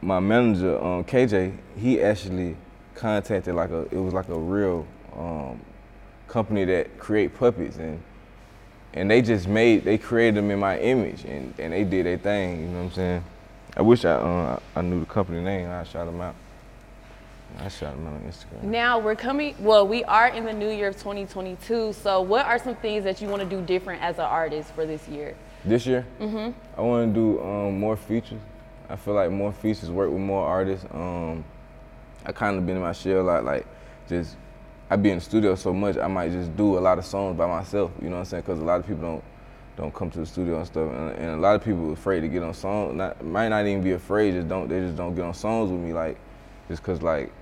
my 0.00 0.20
manager, 0.20 0.78
um, 0.82 1.02
KJ, 1.04 1.52
he 1.76 2.00
actually 2.00 2.56
contacted 2.94 3.54
like 3.54 3.70
a 3.70 3.82
it 3.90 3.98
was 3.98 4.14
like 4.14 4.28
a 4.28 4.38
real 4.38 4.86
um, 5.16 5.60
company 6.28 6.64
that 6.64 6.96
create 6.98 7.34
puppets 7.34 7.76
and 7.78 8.00
and 8.94 9.10
they 9.10 9.20
just 9.20 9.46
made 9.46 9.84
they 9.84 9.98
created 9.98 10.36
them 10.36 10.50
in 10.50 10.58
my 10.58 10.78
image 10.78 11.24
and, 11.24 11.52
and 11.58 11.72
they 11.72 11.84
did 11.84 12.06
their 12.06 12.18
thing. 12.18 12.60
You 12.60 12.66
know 12.68 12.78
what 12.78 12.84
I'm 12.84 12.92
saying? 12.92 13.24
I 13.76 13.82
wish 13.82 14.04
I 14.04 14.12
uh, 14.12 14.60
I 14.74 14.82
knew 14.82 15.00
the 15.00 15.06
company 15.06 15.42
name. 15.42 15.68
I 15.68 15.82
shot 15.84 16.06
them 16.06 16.20
out. 16.20 16.34
I 17.58 17.68
shot 17.68 17.94
them 17.94 18.06
out 18.06 18.14
on 18.14 18.20
Instagram. 18.20 18.62
Now 18.62 18.98
we're 18.98 19.16
coming. 19.16 19.54
Well, 19.58 19.86
we 19.86 20.04
are 20.04 20.28
in 20.28 20.44
the 20.44 20.52
new 20.52 20.70
year 20.70 20.88
of 20.88 20.96
2022. 20.96 21.92
So, 21.92 22.20
what 22.20 22.46
are 22.46 22.58
some 22.58 22.76
things 22.76 23.04
that 23.04 23.20
you 23.20 23.28
want 23.28 23.42
to 23.42 23.48
do 23.48 23.62
different 23.62 24.02
as 24.02 24.18
an 24.18 24.24
artist 24.24 24.70
for 24.72 24.86
this 24.86 25.06
year? 25.08 25.36
This 25.64 25.86
year, 25.86 26.06
mm-hmm. 26.20 26.50
I 26.78 26.80
want 26.82 27.14
to 27.14 27.20
do 27.20 27.42
um, 27.42 27.78
more 27.78 27.96
features. 27.96 28.40
I 28.88 28.96
feel 28.96 29.14
like 29.14 29.30
more 29.30 29.52
features, 29.52 29.90
work 29.90 30.10
with 30.10 30.20
more 30.20 30.46
artists. 30.46 30.86
Um, 30.92 31.44
I 32.26 32.32
kind 32.32 32.58
of 32.58 32.66
been 32.66 32.76
in 32.76 32.82
my 32.82 32.92
shell 32.92 33.20
a 33.20 33.22
lot, 33.22 33.44
like 33.44 33.66
just 34.08 34.36
I 34.90 34.96
be 34.96 35.10
in 35.10 35.16
the 35.16 35.24
studio 35.24 35.54
so 35.54 35.72
much. 35.72 35.96
I 35.96 36.06
might 36.06 36.30
just 36.30 36.56
do 36.56 36.78
a 36.78 36.80
lot 36.80 36.98
of 36.98 37.06
songs 37.06 37.36
by 37.36 37.46
myself. 37.46 37.90
You 38.00 38.08
know 38.08 38.16
what 38.16 38.20
I'm 38.20 38.24
saying? 38.26 38.42
Because 38.42 38.60
a 38.60 38.64
lot 38.64 38.80
of 38.80 38.86
people 38.86 39.02
don't 39.02 39.24
don't 39.76 39.92
come 39.92 40.08
to 40.08 40.20
the 40.20 40.26
studio 40.26 40.58
and 40.58 40.66
stuff, 40.66 40.88
and, 40.88 41.10
and 41.18 41.30
a 41.30 41.36
lot 41.36 41.56
of 41.56 41.64
people 41.64 41.90
are 41.90 41.94
afraid 41.94 42.20
to 42.20 42.28
get 42.28 42.44
on 42.44 42.54
songs. 42.54 42.94
Not, 42.94 43.24
might 43.24 43.48
not 43.48 43.66
even 43.66 43.82
be 43.82 43.92
afraid, 43.92 44.34
just 44.34 44.48
don't 44.48 44.68
they 44.68 44.80
just 44.80 44.96
don't 44.96 45.14
get 45.14 45.24
on 45.24 45.34
songs 45.34 45.70
with 45.70 45.80
me, 45.80 45.92
like 45.92 46.16
just 46.68 46.82
cause 46.82 47.02
like 47.02 47.32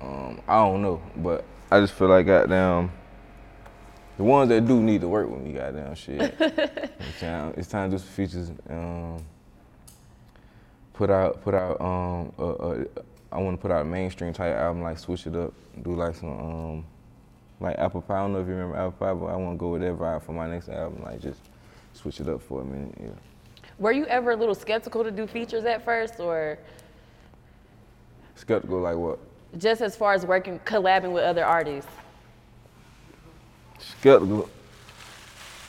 um, 0.00 0.40
I 0.48 0.56
don't 0.56 0.82
know, 0.82 1.00
but 1.16 1.44
I 1.70 1.80
just 1.80 1.94
feel 1.94 2.08
like 2.08 2.26
goddamn. 2.26 2.90
The 4.16 4.24
ones 4.24 4.48
that 4.48 4.66
do 4.66 4.82
need 4.82 5.02
to 5.02 5.08
work 5.08 5.28
with 5.28 5.42
me, 5.42 5.52
goddamn 5.52 5.94
shit. 5.94 6.34
it's, 6.40 7.20
time, 7.20 7.54
it's 7.56 7.68
time 7.68 7.90
to 7.90 7.98
do 7.98 8.02
some 8.02 8.12
features. 8.12 8.50
Um, 8.68 9.22
put 10.94 11.10
out, 11.10 11.42
put 11.42 11.54
out. 11.54 11.78
Um, 11.78 12.32
a, 12.38 12.44
a, 12.44 12.84
I 13.32 13.38
want 13.38 13.58
to 13.58 13.60
put 13.62 13.70
out 13.70 13.82
a 13.82 13.84
mainstream 13.84 14.32
type 14.32 14.54
album, 14.54 14.82
like 14.82 14.98
switch 14.98 15.26
it 15.26 15.34
up, 15.34 15.52
do 15.82 15.94
like 15.94 16.14
some, 16.14 16.28
um, 16.28 16.84
like 17.60 17.78
Apple 17.78 18.02
Pie. 18.02 18.14
I 18.14 18.18
don't 18.18 18.32
know 18.32 18.40
if 18.40 18.46
you 18.46 18.54
remember 18.54 18.76
Apple 18.76 18.92
Pie, 18.92 19.14
but 19.14 19.26
I 19.26 19.36
want 19.36 19.56
to 19.56 19.58
go 19.58 19.70
with 19.70 19.82
that 19.82 19.98
vibe 19.98 20.22
for 20.22 20.32
my 20.32 20.48
next 20.48 20.68
album, 20.68 21.02
like 21.02 21.20
just 21.20 21.40
switch 21.92 22.20
it 22.20 22.28
up 22.28 22.40
for 22.42 22.62
a 22.62 22.64
minute. 22.64 22.94
Yeah. 23.00 23.08
Were 23.78 23.92
you 23.92 24.06
ever 24.06 24.30
a 24.30 24.36
little 24.36 24.54
skeptical 24.54 25.04
to 25.04 25.10
do 25.10 25.26
features 25.26 25.64
at 25.64 25.84
first, 25.84 26.20
or 26.20 26.58
Skeptical, 28.36 28.80
like 28.80 28.96
what? 28.96 29.18
just 29.58 29.80
as 29.80 29.96
far 29.96 30.12
as 30.12 30.26
working, 30.26 30.58
collabing 30.60 31.12
with 31.12 31.24
other 31.24 31.44
artists? 31.44 31.90
Skeptical. 33.78 34.48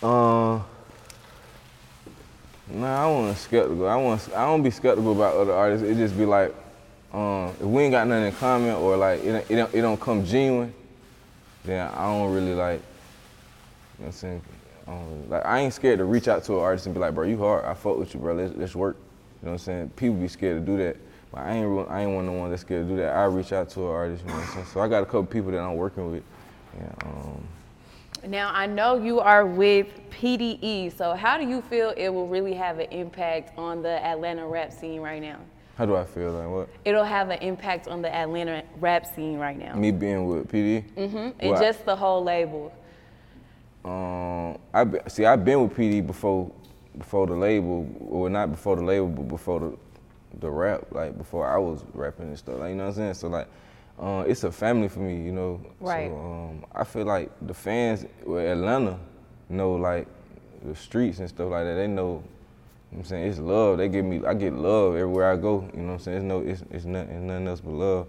Uh, 0.01 0.59
nah, 2.69 3.03
I 3.03 3.11
wasn't 3.11 3.37
skeptical. 3.37 3.87
I 3.87 3.95
want. 3.95 4.29
I 4.35 4.45
don't 4.45 4.63
be 4.63 4.69
skeptical 4.69 5.13
about 5.13 5.35
other 5.35 5.53
artists. 5.53 5.87
It 5.87 5.95
just 5.95 6.17
be 6.17 6.25
like, 6.25 6.53
um, 7.13 7.49
if 7.49 7.61
we 7.61 7.83
ain't 7.83 7.91
got 7.91 8.07
nothing 8.07 8.27
in 8.27 8.33
common 8.33 8.71
or 8.71 8.97
like 8.97 9.23
it, 9.23 9.45
it 9.49 9.55
don't, 9.55 9.73
it 9.73 9.81
don't 9.81 9.99
come 9.99 10.25
genuine, 10.25 10.73
then 11.63 11.89
I 11.93 12.05
don't 12.05 12.33
really 12.33 12.53
like. 12.53 12.81
You 13.99 14.05
know 14.05 14.05
what 14.05 14.05
I'm 14.07 14.11
saying? 14.11 14.41
Like 15.29 15.45
I 15.45 15.59
ain't 15.59 15.73
scared 15.73 15.99
to 15.99 16.05
reach 16.05 16.27
out 16.27 16.43
to 16.45 16.53
an 16.53 16.59
artist 16.59 16.85
and 16.85 16.95
be 16.95 16.99
like, 16.99 17.13
bro, 17.13 17.25
you 17.25 17.37
hard. 17.37 17.65
I 17.65 17.73
fuck 17.73 17.97
with 17.97 18.13
you, 18.13 18.19
bro. 18.19 18.35
Let's, 18.35 18.55
let's 18.55 18.75
work. 18.75 18.95
You 19.41 19.47
know 19.47 19.51
what 19.51 19.61
I'm 19.61 19.65
saying? 19.65 19.89
People 19.95 20.15
be 20.15 20.27
scared 20.27 20.65
to 20.65 20.71
do 20.71 20.77
that. 20.83 20.97
But 21.31 21.41
I 21.41 21.51
ain't, 21.53 21.89
I 21.89 22.01
ain't 22.01 22.11
one 22.11 22.27
of 22.27 22.33
the 22.33 22.39
ones 22.39 22.51
that's 22.51 22.61
scared 22.61 22.87
to 22.87 22.89
do 22.89 22.97
that. 23.01 23.15
I 23.15 23.25
reach 23.25 23.51
out 23.51 23.69
to 23.71 23.81
an 23.81 23.87
artist, 23.87 24.23
you 24.23 24.29
know 24.29 24.35
what 24.37 24.47
I'm 24.47 24.53
saying? 24.53 24.65
So 24.67 24.79
I 24.79 24.87
got 24.87 25.03
a 25.03 25.05
couple 25.05 25.25
people 25.25 25.51
that 25.51 25.59
I'm 25.59 25.75
working 25.75 26.11
with. 26.11 26.23
And, 26.79 26.95
um, 27.03 28.31
Now 28.31 28.51
I 28.53 28.65
know 28.65 28.95
you 28.95 29.19
are 29.19 29.45
with 29.45 29.87
PDE, 30.09 30.95
so 30.97 31.13
how 31.13 31.37
do 31.37 31.47
you 31.47 31.61
feel 31.61 31.93
it 31.97 32.09
will 32.09 32.27
really 32.27 32.53
have 32.53 32.79
an 32.79 32.87
impact 32.91 33.57
on 33.57 33.81
the 33.81 34.03
Atlanta 34.05 34.47
rap 34.47 34.71
scene 34.71 35.01
right 35.01 35.21
now? 35.21 35.39
How 35.77 35.85
do 35.85 35.95
I 35.95 36.05
feel? 36.05 36.31
Like 36.31 36.49
what? 36.49 36.69
It'll 36.85 37.03
have 37.03 37.29
an 37.29 37.39
impact 37.39 37.87
on 37.87 38.01
the 38.01 38.13
Atlanta 38.13 38.63
rap 38.79 39.05
scene 39.05 39.37
right 39.37 39.57
now, 39.57 39.75
Me 39.75 39.91
being 39.91 40.25
with 40.25 40.51
PD. 40.51 40.83
Mm-hmm. 40.95 41.17
and 41.39 41.51
Well, 41.51 41.61
just 41.61 41.85
the 41.85 41.95
whole 41.95 42.23
label. 42.23 42.73
Um, 43.85 44.57
I 44.73 44.83
be, 44.83 44.97
see. 45.07 45.25
I've 45.25 45.45
been 45.45 45.61
with 45.61 45.77
PD 45.77 46.05
before, 46.05 46.51
before 46.97 47.27
the 47.27 47.35
label, 47.35 47.87
or 48.09 48.27
not 48.27 48.51
before 48.51 48.75
the 48.75 48.83
label, 48.83 49.07
but 49.07 49.27
before 49.27 49.59
the, 49.59 49.77
the 50.39 50.49
rap. 50.49 50.87
Like 50.91 51.15
before 51.15 51.47
I 51.47 51.57
was 51.59 51.85
rapping 51.93 52.29
and 52.29 52.37
stuff. 52.37 52.57
Like 52.57 52.69
you 52.69 52.75
know 52.75 52.85
what 52.85 52.89
I'm 52.89 52.95
saying. 52.95 53.13
So 53.13 53.27
like, 53.27 53.47
uh, 53.99 54.23
it's 54.27 54.43
a 54.43 54.51
family 54.51 54.87
for 54.87 54.99
me. 54.99 55.23
You 55.23 55.31
know. 55.31 55.61
Right. 55.79 56.09
So 56.09 56.17
um, 56.17 56.65
I 56.73 56.83
feel 56.85 57.05
like 57.05 57.29
the 57.45 57.53
fans 57.53 58.03
with 58.25 58.45
Atlanta 58.45 58.97
know 59.49 59.75
like 59.75 60.07
the 60.63 60.75
streets 60.75 61.19
and 61.19 61.29
stuff 61.29 61.51
like 61.51 61.65
that. 61.65 61.75
They 61.75 61.87
know. 61.87 62.23
You 62.91 62.97
know 62.97 62.99
what 63.01 63.05
I'm 63.05 63.09
saying 63.09 63.29
it's 63.29 63.39
love. 63.39 63.77
They 63.77 63.89
give 63.89 64.05
me. 64.05 64.21
I 64.25 64.33
get 64.33 64.53
love 64.53 64.95
everywhere 64.95 65.31
I 65.31 65.35
go. 65.35 65.69
You 65.73 65.81
know 65.81 65.87
what 65.87 65.93
I'm 65.93 65.99
saying. 65.99 66.17
It's 66.17 66.23
no. 66.25 66.39
It's 66.39 66.63
it's 66.71 66.85
nothing, 66.85 67.15
it's 67.15 67.23
nothing 67.23 67.47
else 67.47 67.59
but 67.61 67.73
love. 67.73 68.07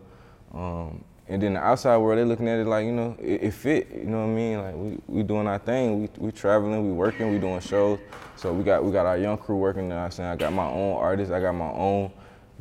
Um, 0.55 1.05
and 1.31 1.43
then 1.43 1.55
the 1.55 1.61
outside 1.61 1.99
world, 1.99 2.19
they 2.19 2.25
looking 2.25 2.49
at 2.49 2.59
it 2.59 2.67
like, 2.67 2.87
you 2.87 2.93
know, 2.93 3.15
it, 3.21 3.43
it 3.43 3.51
fit. 3.53 3.89
You 3.93 4.05
know 4.05 4.19
what 4.21 4.33
I 4.33 4.35
mean? 4.35 4.59
Like 4.63 4.75
we, 4.77 4.99
we 5.09 5.23
doing 5.23 5.47
our 5.47 5.59
thing. 5.59 6.01
We 6.03 6.09
we 6.19 6.33
traveling, 6.33 6.87
we 6.87 6.93
working, 6.93 7.31
we 7.33 7.39
doing 7.39 7.61
shows. 7.61 7.99
So 8.37 8.53
we 8.53 8.63
got 8.65 8.85
we 8.85 8.93
got 8.93 9.05
our 9.05 9.19
young 9.19 9.37
crew 9.37 9.57
working. 9.57 9.89
There. 9.89 9.99
I'm 9.99 10.11
saying 10.11 10.29
I 10.31 10.37
got 10.37 10.53
my 10.53 10.67
own 10.67 10.97
artists. 10.97 11.33
I 11.33 11.41
got 11.41 11.53
my 11.55 11.71
own 11.71 12.13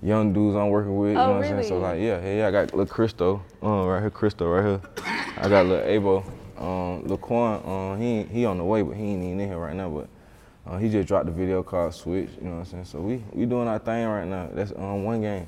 young 0.02 0.34
dudes 0.34 0.56
I'm 0.58 0.70
working 0.70 0.98
with. 0.98 1.12
You 1.14 1.18
Oh, 1.20 1.28
know 1.28 1.34
what 1.36 1.46
I'm 1.46 1.50
saying? 1.62 1.68
So 1.70 1.78
like 1.80 2.00
yeah, 2.02 2.20
yeah, 2.22 2.38
yeah. 2.40 2.48
I 2.48 2.52
got 2.52 2.72
little 2.74 2.86
Christo, 2.88 3.44
um, 3.62 3.86
right 3.86 4.02
here, 4.02 4.10
Christo, 4.10 4.48
right 4.50 4.66
here. 4.66 4.82
I 5.38 5.48
got 5.48 5.66
little 5.68 5.86
Abo, 5.86 6.62
um, 6.62 7.08
Lil 7.08 7.18
Quan, 7.20 7.62
um, 7.94 8.02
he 8.02 8.24
he 8.24 8.46
on 8.46 8.58
the 8.58 8.64
way, 8.64 8.82
but 8.82 8.98
he 8.98 9.04
ain't 9.04 9.24
even 9.24 9.40
in 9.40 9.48
here 9.50 9.58
right 9.60 9.76
now. 9.76 9.90
But 9.90 10.08
uh, 10.68 10.78
he 10.78 10.90
just 10.90 11.08
dropped 11.08 11.26
the 11.28 11.32
video 11.32 11.64
called 11.64 11.94
Switch. 11.94 12.30
You 12.40 12.46
know 12.50 12.52
what 12.52 12.60
I'm 12.60 12.66
saying? 12.66 12.86
So 12.86 13.00
we 13.00 13.24
we 13.34 13.46
doing 13.46 13.68
our 13.68 13.80
thing 13.80 14.06
right 14.08 14.28
now. 14.28 14.50
That's 14.54 14.72
um, 14.72 15.04
one 15.04 15.22
game. 15.22 15.48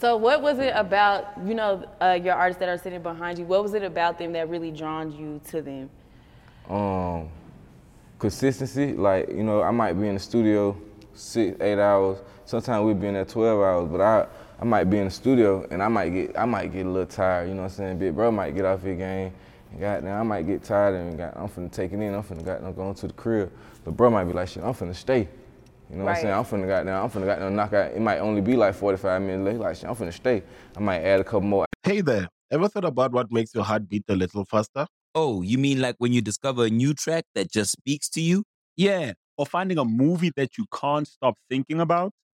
So 0.00 0.16
what 0.16 0.40
was 0.42 0.58
it 0.58 0.72
about, 0.74 1.26
you 1.44 1.54
know, 1.54 1.86
uh, 2.00 2.18
your 2.22 2.34
artists 2.34 2.58
that 2.60 2.68
are 2.70 2.78
sitting 2.78 3.02
behind 3.02 3.38
you? 3.38 3.44
What 3.44 3.62
was 3.62 3.74
it 3.74 3.82
about 3.82 4.18
them 4.18 4.32
that 4.32 4.48
really 4.48 4.70
drawn 4.70 5.12
you 5.12 5.40
to 5.50 5.60
them? 5.62 5.90
um, 6.70 7.28
consistency. 8.18 8.92
Like 8.92 9.28
you 9.28 9.42
know, 9.42 9.62
I 9.62 9.70
might 9.70 9.94
be 9.94 10.08
in 10.08 10.14
the 10.14 10.20
studio 10.20 10.76
six, 11.14 11.60
eight 11.60 11.78
hours. 11.78 12.18
Sometimes 12.44 12.84
we 12.84 12.94
be 12.94 13.08
in 13.08 13.14
there 13.14 13.24
twelve 13.24 13.60
hours. 13.60 13.88
But 13.90 14.00
I, 14.00 14.26
I 14.60 14.64
might 14.64 14.84
be 14.84 14.98
in 14.98 15.06
the 15.06 15.10
studio 15.10 15.66
and 15.70 15.82
I 15.82 15.88
might 15.88 16.10
get 16.10 16.38
I 16.38 16.44
might 16.44 16.72
get 16.72 16.86
a 16.86 16.88
little 16.88 17.06
tired, 17.06 17.48
you 17.48 17.54
know 17.54 17.62
what 17.62 17.72
I'm 17.72 17.76
saying? 17.76 17.98
Big 17.98 18.14
bro 18.14 18.30
might 18.30 18.54
get 18.54 18.64
off 18.64 18.82
his 18.82 18.96
game. 18.98 19.32
And 19.70 19.80
goddamn, 19.80 20.20
I 20.20 20.22
might 20.22 20.46
get 20.46 20.62
tired 20.62 20.94
and 20.94 21.16
got, 21.16 21.36
I'm 21.36 21.48
finna 21.48 21.70
take 21.70 21.92
it 21.92 22.00
in. 22.00 22.14
I'm 22.14 22.22
finna 22.22 22.44
goddamn 22.44 22.74
going 22.74 22.94
to 22.94 23.06
the 23.06 23.12
crib. 23.12 23.52
But 23.84 23.96
bro 23.96 24.10
might 24.10 24.24
be 24.24 24.32
like, 24.32 24.48
shit, 24.48 24.62
I'm 24.62 24.74
finna 24.74 24.94
stay. 24.94 25.28
You 25.90 25.96
know 25.96 26.04
what 26.04 26.16
I'm 26.16 26.22
saying? 26.22 26.34
I'm 26.34 26.44
finna 26.44 26.66
goddamn, 26.66 27.04
I'm 27.04 27.10
finna 27.10 27.26
goddamn 27.26 27.56
knock 27.56 27.72
out. 27.72 27.92
It 27.92 28.00
might 28.00 28.18
only 28.18 28.40
be 28.40 28.56
like 28.56 28.74
45 28.74 29.22
minutes 29.22 29.44
late. 29.44 29.58
Like, 29.58 29.76
shit, 29.76 29.88
I'm 29.88 29.96
finna 29.96 30.12
stay. 30.12 30.42
I 30.76 30.80
might 30.80 31.00
add 31.00 31.20
a 31.20 31.24
couple 31.24 31.42
more 31.42 31.66
Hey 31.82 32.02
there, 32.02 32.28
ever 32.50 32.68
thought 32.68 32.84
about 32.84 33.12
what 33.12 33.32
makes 33.32 33.54
your 33.54 33.64
heart 33.64 33.88
beat 33.88 34.04
a 34.08 34.14
little 34.14 34.44
faster? 34.44 34.86
Oh, 35.14 35.40
you 35.40 35.56
mean 35.56 35.80
like 35.80 35.96
when 35.96 36.12
you 36.12 36.20
discover 36.20 36.66
a 36.66 36.70
new 36.70 36.92
track 36.92 37.24
that 37.34 37.50
just 37.50 37.72
speaks 37.72 38.08
to 38.10 38.20
you? 38.20 38.44
Yeah, 38.76 39.14
or 39.38 39.46
finding 39.46 39.78
a 39.78 39.84
movie 39.86 40.30
that 40.36 40.58
you 40.58 40.66
can't 40.78 41.08
stop 41.08 41.36
thinking 41.48 41.80
about. 41.80 42.12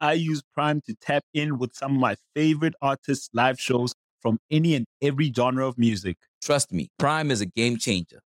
I 0.00 0.14
use 0.14 0.42
Prime 0.54 0.80
to 0.86 0.94
tap 0.94 1.24
in 1.34 1.58
with 1.58 1.74
some 1.74 1.94
of 1.94 2.00
my 2.00 2.16
favorite 2.34 2.74
artists' 2.80 3.28
live 3.34 3.60
shows 3.60 3.94
from 4.20 4.38
any 4.50 4.74
and 4.74 4.86
every 5.02 5.30
genre 5.32 5.66
of 5.66 5.76
music. 5.76 6.16
Trust 6.42 6.72
me, 6.72 6.88
Prime 6.98 7.30
is 7.30 7.42
a 7.42 7.46
game 7.46 7.76
changer. 7.76 8.20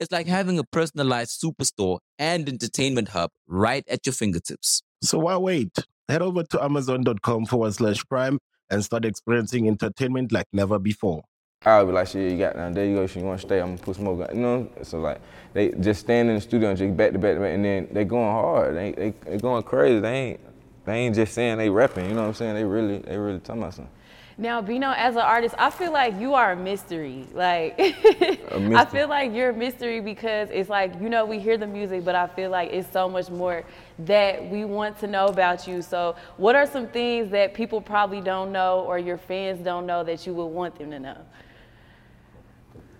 It's 0.00 0.10
like 0.10 0.26
having 0.26 0.58
a 0.58 0.64
personalized 0.64 1.40
superstore 1.40 2.00
and 2.18 2.48
entertainment 2.48 3.10
hub 3.10 3.30
right 3.46 3.84
at 3.88 4.04
your 4.04 4.14
fingertips. 4.14 4.82
So 5.00 5.18
why 5.18 5.36
wait? 5.36 5.78
Head 6.08 6.22
over 6.22 6.42
to 6.42 6.64
amazon.com 6.64 7.46
forward 7.46 7.74
slash 7.74 8.04
prime 8.06 8.40
and 8.68 8.84
start 8.84 9.04
experiencing 9.04 9.68
entertainment 9.68 10.32
like 10.32 10.46
never 10.52 10.80
before. 10.80 11.22
I'll 11.64 11.86
be 11.86 11.92
like, 11.92 12.08
shit, 12.08 12.32
you 12.32 12.38
got 12.38 12.56
down 12.56 12.72
there 12.72 12.84
you 12.84 12.96
go, 12.96 13.06
shit, 13.06 13.22
you 13.22 13.28
wanna 13.28 13.38
stay, 13.38 13.60
I'm 13.60 13.76
gonna 13.76 13.78
put 13.78 13.94
smoke 13.94 14.28
on. 14.28 14.34
You 14.34 14.42
know? 14.42 14.70
So 14.82 14.98
like 14.98 15.20
they 15.52 15.68
just 15.70 16.00
stand 16.00 16.28
in 16.28 16.34
the 16.34 16.40
studio 16.40 16.70
and 16.70 16.78
just 16.78 16.96
back 16.96 17.12
to 17.12 17.18
back 17.20 17.34
to 17.34 17.40
back 17.40 17.54
and 17.54 17.64
then 17.64 17.88
they're 17.92 18.04
going 18.04 18.32
hard. 18.32 18.76
They 18.76 18.90
they 18.92 19.10
they 19.24 19.38
going 19.38 19.62
crazy. 19.62 20.00
They 20.00 20.14
ain't 20.14 20.40
they 20.84 20.94
ain't 20.94 21.14
just 21.14 21.32
saying 21.34 21.58
they 21.58 21.68
repping, 21.68 22.08
you 22.08 22.14
know 22.14 22.22
what 22.22 22.28
I'm 22.28 22.34
saying? 22.34 22.54
They 22.54 22.64
really 22.64 22.98
they 22.98 23.16
really 23.16 23.38
talking 23.40 23.62
about 23.62 23.74
something. 23.74 23.92
Now, 24.38 24.62
Bino, 24.62 24.90
as 24.96 25.14
an 25.14 25.20
artist, 25.20 25.54
I 25.58 25.68
feel 25.68 25.92
like 25.92 26.18
you 26.18 26.32
are 26.34 26.52
a 26.52 26.56
mystery. 26.56 27.26
Like, 27.34 27.74
I 27.78 28.58
mystery. 28.58 29.00
feel 29.00 29.08
like 29.08 29.32
you're 29.34 29.50
a 29.50 29.54
mystery 29.54 30.00
because 30.00 30.48
it's 30.50 30.70
like, 30.70 30.94
you 31.02 31.10
know, 31.10 31.26
we 31.26 31.38
hear 31.38 31.58
the 31.58 31.66
music, 31.66 32.02
but 32.02 32.14
I 32.14 32.26
feel 32.28 32.50
like 32.50 32.72
it's 32.72 32.90
so 32.90 33.10
much 33.10 33.28
more 33.28 33.62
that 34.00 34.48
we 34.48 34.64
want 34.64 34.98
to 35.00 35.06
know 35.06 35.26
about 35.26 35.68
you. 35.68 35.82
So, 35.82 36.16
what 36.38 36.56
are 36.56 36.66
some 36.66 36.88
things 36.88 37.30
that 37.30 37.52
people 37.52 37.80
probably 37.82 38.22
don't 38.22 38.52
know 38.52 38.80
or 38.80 38.98
your 38.98 39.18
fans 39.18 39.62
don't 39.62 39.84
know 39.86 40.02
that 40.02 40.26
you 40.26 40.32
would 40.32 40.46
want 40.46 40.76
them 40.78 40.90
to 40.92 40.98
know? 40.98 41.18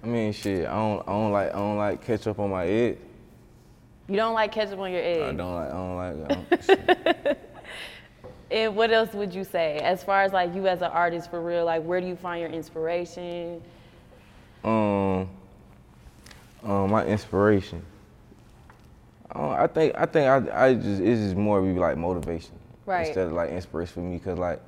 I 0.02 0.06
mean 0.06 0.32
shit, 0.32 0.66
I 0.66 0.72
don't 0.74 1.00
I 1.08 1.12
don't 1.12 1.32
like 1.32 1.48
I 1.48 1.58
don't 1.58 1.76
like 1.78 2.04
catch 2.04 2.26
up 2.26 2.38
on 2.40 2.50
my 2.50 2.66
egg. 2.66 2.98
You 4.08 4.16
don't 4.16 4.34
like 4.34 4.52
ketchup 4.52 4.78
on 4.80 4.90
your 4.90 5.00
I 5.00 5.04
egg. 5.04 5.36
don't 5.36 5.54
like 5.54 5.68
I 5.70 5.72
don't 5.72 5.96
like 5.96 6.14
I 6.30 7.24
don't. 7.24 7.38
And 8.52 8.76
what 8.76 8.92
else 8.92 9.14
would 9.14 9.34
you 9.34 9.44
say 9.44 9.78
as 9.78 10.04
far 10.04 10.22
as 10.22 10.32
like 10.32 10.54
you 10.54 10.68
as 10.68 10.82
an 10.82 10.90
artist 10.90 11.30
for 11.30 11.40
real? 11.40 11.64
Like, 11.64 11.82
where 11.84 12.00
do 12.00 12.06
you 12.06 12.16
find 12.16 12.40
your 12.40 12.50
inspiration? 12.50 13.62
um 14.64 15.28
um 16.64 16.90
my 16.90 17.04
inspiration. 17.04 17.82
I, 19.32 19.64
I 19.64 19.66
think 19.66 19.94
I 19.96 20.06
think 20.06 20.26
I 20.28 20.66
I 20.66 20.74
just 20.74 21.00
it's 21.00 21.20
just 21.20 21.36
more 21.36 21.60
be 21.62 21.72
like 21.78 21.96
motivation 21.96 22.52
Right. 22.84 23.06
instead 23.06 23.26
of 23.28 23.32
like 23.32 23.50
inspiration 23.50 23.94
for 23.94 24.00
me 24.00 24.18
because 24.18 24.38
like 24.38 24.60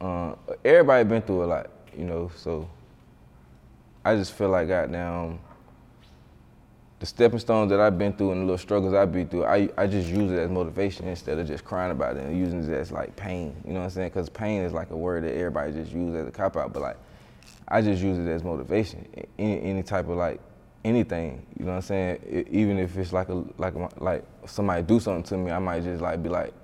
uh, 0.00 0.34
everybody 0.64 1.04
been 1.08 1.22
through 1.22 1.44
a 1.44 1.46
lot, 1.46 1.70
you 1.96 2.04
know. 2.04 2.30
So 2.36 2.68
I 4.04 4.16
just 4.16 4.32
feel 4.32 4.48
like 4.48 4.68
goddamn 4.68 5.38
the 7.04 7.08
stepping 7.08 7.38
stones 7.38 7.68
that 7.68 7.80
I've 7.80 7.98
been 7.98 8.14
through 8.14 8.32
and 8.32 8.40
the 8.40 8.44
little 8.46 8.56
struggles 8.56 8.94
I've 8.94 9.12
been 9.12 9.28
through, 9.28 9.44
I, 9.44 9.68
I 9.76 9.86
just 9.86 10.08
use 10.08 10.32
it 10.32 10.38
as 10.38 10.50
motivation 10.50 11.06
instead 11.06 11.38
of 11.38 11.46
just 11.46 11.62
crying 11.62 11.90
about 11.90 12.16
it 12.16 12.24
and 12.24 12.38
using 12.38 12.64
it 12.64 12.70
as 12.70 12.90
like 12.90 13.14
pain. 13.14 13.54
You 13.66 13.74
know 13.74 13.80
what 13.80 13.84
I'm 13.84 13.90
saying? 13.90 14.08
Because 14.08 14.30
pain 14.30 14.62
is 14.62 14.72
like 14.72 14.90
a 14.90 14.96
word 14.96 15.24
that 15.24 15.36
everybody 15.36 15.72
just 15.72 15.92
uses 15.92 16.14
as 16.14 16.26
a 16.26 16.30
cop 16.30 16.56
out, 16.56 16.72
but 16.72 16.80
like 16.80 16.96
I 17.68 17.82
just 17.82 18.02
use 18.02 18.16
it 18.16 18.26
as 18.26 18.42
motivation. 18.42 19.06
Any, 19.38 19.60
any 19.60 19.82
type 19.82 20.08
of 20.08 20.16
like 20.16 20.40
anything, 20.82 21.44
you 21.58 21.66
know 21.66 21.72
what 21.72 21.76
I'm 21.76 21.82
saying? 21.82 22.20
E- 22.26 22.50
even 22.50 22.78
if 22.78 22.96
it's 22.96 23.12
like 23.12 23.28
a 23.28 23.44
like 23.58 23.74
a, 23.74 23.90
like 23.98 24.24
somebody 24.46 24.82
do 24.82 24.98
something 24.98 25.24
to 25.24 25.36
me, 25.36 25.50
I 25.50 25.58
might 25.58 25.82
just 25.82 26.00
like 26.00 26.22
be 26.22 26.30
like, 26.30 26.54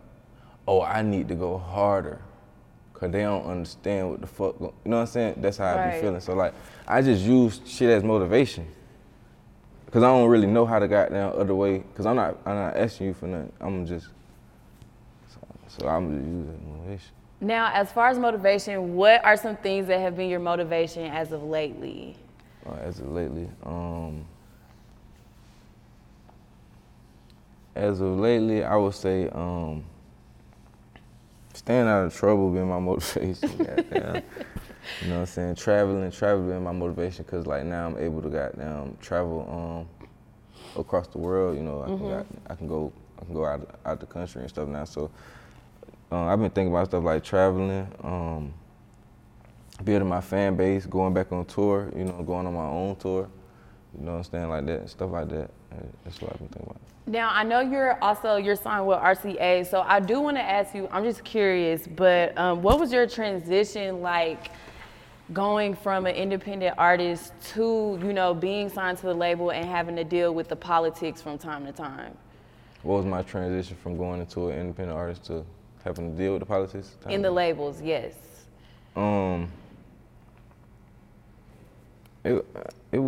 oh, 0.66 0.80
I 0.80 1.02
need 1.02 1.28
to 1.28 1.34
go 1.34 1.58
harder. 1.58 2.18
Cause 2.94 3.10
they 3.10 3.22
don't 3.22 3.44
understand 3.44 4.10
what 4.10 4.20
the 4.22 4.26
fuck, 4.26 4.56
you 4.58 4.72
know 4.86 4.96
what 4.96 5.02
I'm 5.02 5.06
saying? 5.06 5.34
That's 5.36 5.58
how 5.58 5.74
I 5.74 5.84
be 5.84 6.00
feeling. 6.00 6.20
So 6.20 6.32
like, 6.34 6.54
I 6.88 7.02
just 7.02 7.22
use 7.22 7.60
shit 7.66 7.90
as 7.90 8.02
motivation. 8.02 8.66
Cause 9.90 10.04
I 10.04 10.06
don't 10.06 10.28
really 10.28 10.46
know 10.46 10.66
how 10.66 10.78
to 10.78 10.86
goddamn 10.86 11.32
other 11.36 11.54
way. 11.54 11.82
Cause 11.96 12.06
I'm 12.06 12.16
not, 12.16 12.38
I'm 12.46 12.54
not 12.54 12.76
asking 12.76 13.08
you 13.08 13.14
for 13.14 13.26
nothing. 13.26 13.52
I'm 13.60 13.86
just, 13.86 14.06
so, 15.28 15.40
so 15.66 15.88
I'm 15.88 16.14
just 16.14 16.26
using 16.26 16.76
motivation. 16.76 17.12
Now, 17.40 17.72
as 17.74 17.90
far 17.90 18.08
as 18.08 18.18
motivation, 18.18 18.94
what 18.94 19.24
are 19.24 19.36
some 19.36 19.56
things 19.56 19.88
that 19.88 19.98
have 20.00 20.16
been 20.16 20.28
your 20.28 20.40
motivation 20.40 21.10
as 21.10 21.32
of 21.32 21.42
lately? 21.42 22.16
uh, 22.66 22.74
as 22.74 23.00
of 23.00 23.10
lately. 23.10 23.48
Um, 23.64 24.24
as 27.74 28.00
of 28.00 28.18
lately, 28.18 28.64
I 28.64 28.76
would 28.76 28.94
say 28.94 29.28
um, 29.30 29.84
staying 31.54 31.86
out 31.86 32.04
of 32.06 32.14
trouble 32.14 32.50
being 32.50 32.68
my 32.68 32.78
motivation. 32.80 33.66
You 35.02 35.08
know 35.08 35.14
what 35.14 35.20
I'm 35.20 35.26
saying? 35.26 35.54
Traveling, 35.56 36.10
traveling 36.10 36.62
my 36.62 36.72
motivation 36.72 37.24
because 37.24 37.46
like 37.46 37.64
now 37.64 37.86
I'm 37.86 37.98
able 37.98 38.22
to 38.22 38.28
goddamn 38.28 38.96
travel 39.00 39.88
um, 39.98 40.10
across 40.80 41.06
the 41.08 41.18
world. 41.18 41.56
You 41.56 41.62
know, 41.62 41.82
I 41.82 41.86
can 41.86 42.08
got, 42.08 42.26
I 42.48 42.54
can 42.54 42.66
go 42.66 42.92
I 43.20 43.24
can 43.24 43.34
go 43.34 43.44
out 43.44 43.80
out 43.84 44.00
the 44.00 44.06
country 44.06 44.42
and 44.42 44.50
stuff 44.50 44.68
now. 44.68 44.84
So 44.84 45.10
uh, 46.12 46.24
I've 46.24 46.40
been 46.40 46.50
thinking 46.50 46.72
about 46.72 46.86
stuff 46.86 47.04
like 47.04 47.24
traveling. 47.24 47.86
Um, 48.02 48.54
building 49.84 50.08
my 50.08 50.20
fan 50.20 50.56
base, 50.56 50.86
going 50.86 51.14
back 51.14 51.32
on 51.32 51.44
tour, 51.46 51.90
you 51.96 52.04
know, 52.04 52.22
going 52.22 52.46
on 52.46 52.54
my 52.54 52.66
own 52.66 52.96
tour, 52.96 53.28
you 53.98 54.04
know 54.04 54.12
what 54.12 54.18
I'm 54.18 54.24
saying, 54.24 54.48
like 54.48 54.66
that, 54.66 54.90
stuff 54.90 55.10
like 55.10 55.28
that. 55.30 55.50
That's 56.04 56.20
what 56.20 56.32
I've 56.32 56.38
been 56.38 56.48
thinking 56.48 56.66
about. 56.70 56.80
Now, 57.06 57.30
I 57.32 57.42
know 57.42 57.60
you're 57.60 58.02
also 58.02 58.36
you're 58.36 58.56
signed 58.56 58.86
with 58.86 58.98
RCA, 58.98 59.66
so 59.66 59.80
I 59.80 60.00
do 60.00 60.20
want 60.20 60.36
to 60.36 60.42
ask 60.42 60.74
you. 60.74 60.88
I'm 60.92 61.02
just 61.02 61.24
curious, 61.24 61.86
but 61.86 62.36
um, 62.38 62.62
what 62.62 62.78
was 62.78 62.92
your 62.92 63.06
transition 63.06 64.00
like, 64.00 64.50
going 65.32 65.74
from 65.74 66.06
an 66.06 66.14
independent 66.14 66.74
artist 66.78 67.32
to 67.52 67.98
you 68.02 68.12
know 68.12 68.34
being 68.34 68.68
signed 68.68 68.98
to 68.98 69.06
the 69.06 69.14
label 69.14 69.50
and 69.50 69.64
having 69.68 69.96
to 69.96 70.04
deal 70.04 70.34
with 70.34 70.48
the 70.48 70.56
politics 70.56 71.22
from 71.22 71.38
time 71.38 71.64
to 71.66 71.72
time 71.72 72.16
What 72.82 72.96
was 72.96 73.06
my 73.06 73.22
transition 73.22 73.76
from 73.82 73.96
going 73.96 74.20
into 74.20 74.48
an 74.48 74.58
independent 74.58 74.98
artist 74.98 75.24
to 75.26 75.44
having 75.84 76.12
to 76.12 76.16
deal 76.22 76.32
with 76.32 76.40
the 76.40 76.46
politics? 76.46 76.96
in 77.08 77.22
the 77.22 77.30
labels? 77.30 77.80
Yes. 77.80 78.14
Um, 78.96 79.50
it 82.24 82.44
it 82.92 83.00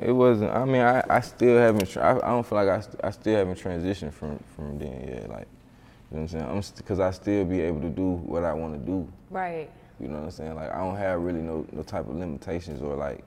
it 0.00 0.12
wasn't. 0.12 0.50
I 0.50 0.64
mean, 0.64 0.80
I, 0.82 1.04
I 1.08 1.20
still 1.20 1.58
haven't. 1.58 1.96
I, 1.96 2.16
I 2.16 2.28
don't 2.30 2.44
feel 2.46 2.56
like 2.58 2.68
I, 2.68 2.80
st- 2.80 3.00
I 3.04 3.10
still 3.10 3.36
haven't 3.36 3.58
transitioned 3.58 4.12
from 4.12 4.40
from 4.56 4.78
then. 4.78 5.06
Yeah, 5.06 5.26
like 5.32 5.46
you 6.10 6.16
know 6.16 6.18
what 6.18 6.20
I'm 6.22 6.28
saying. 6.28 6.44
I'm 6.44 6.62
because 6.76 6.98
I 7.00 7.10
still 7.10 7.44
be 7.44 7.60
able 7.60 7.80
to 7.82 7.90
do 7.90 8.12
what 8.12 8.44
I 8.44 8.54
want 8.54 8.74
to 8.74 8.80
do. 8.80 9.06
Right. 9.30 9.70
You 10.00 10.08
know 10.08 10.16
what 10.16 10.24
I'm 10.24 10.30
saying? 10.30 10.54
Like 10.54 10.72
I 10.72 10.78
don't 10.78 10.96
have 10.96 11.20
really 11.20 11.40
no 11.40 11.66
no 11.72 11.82
type 11.82 12.08
of 12.08 12.16
limitations 12.16 12.82
or 12.82 12.96
like 12.96 13.24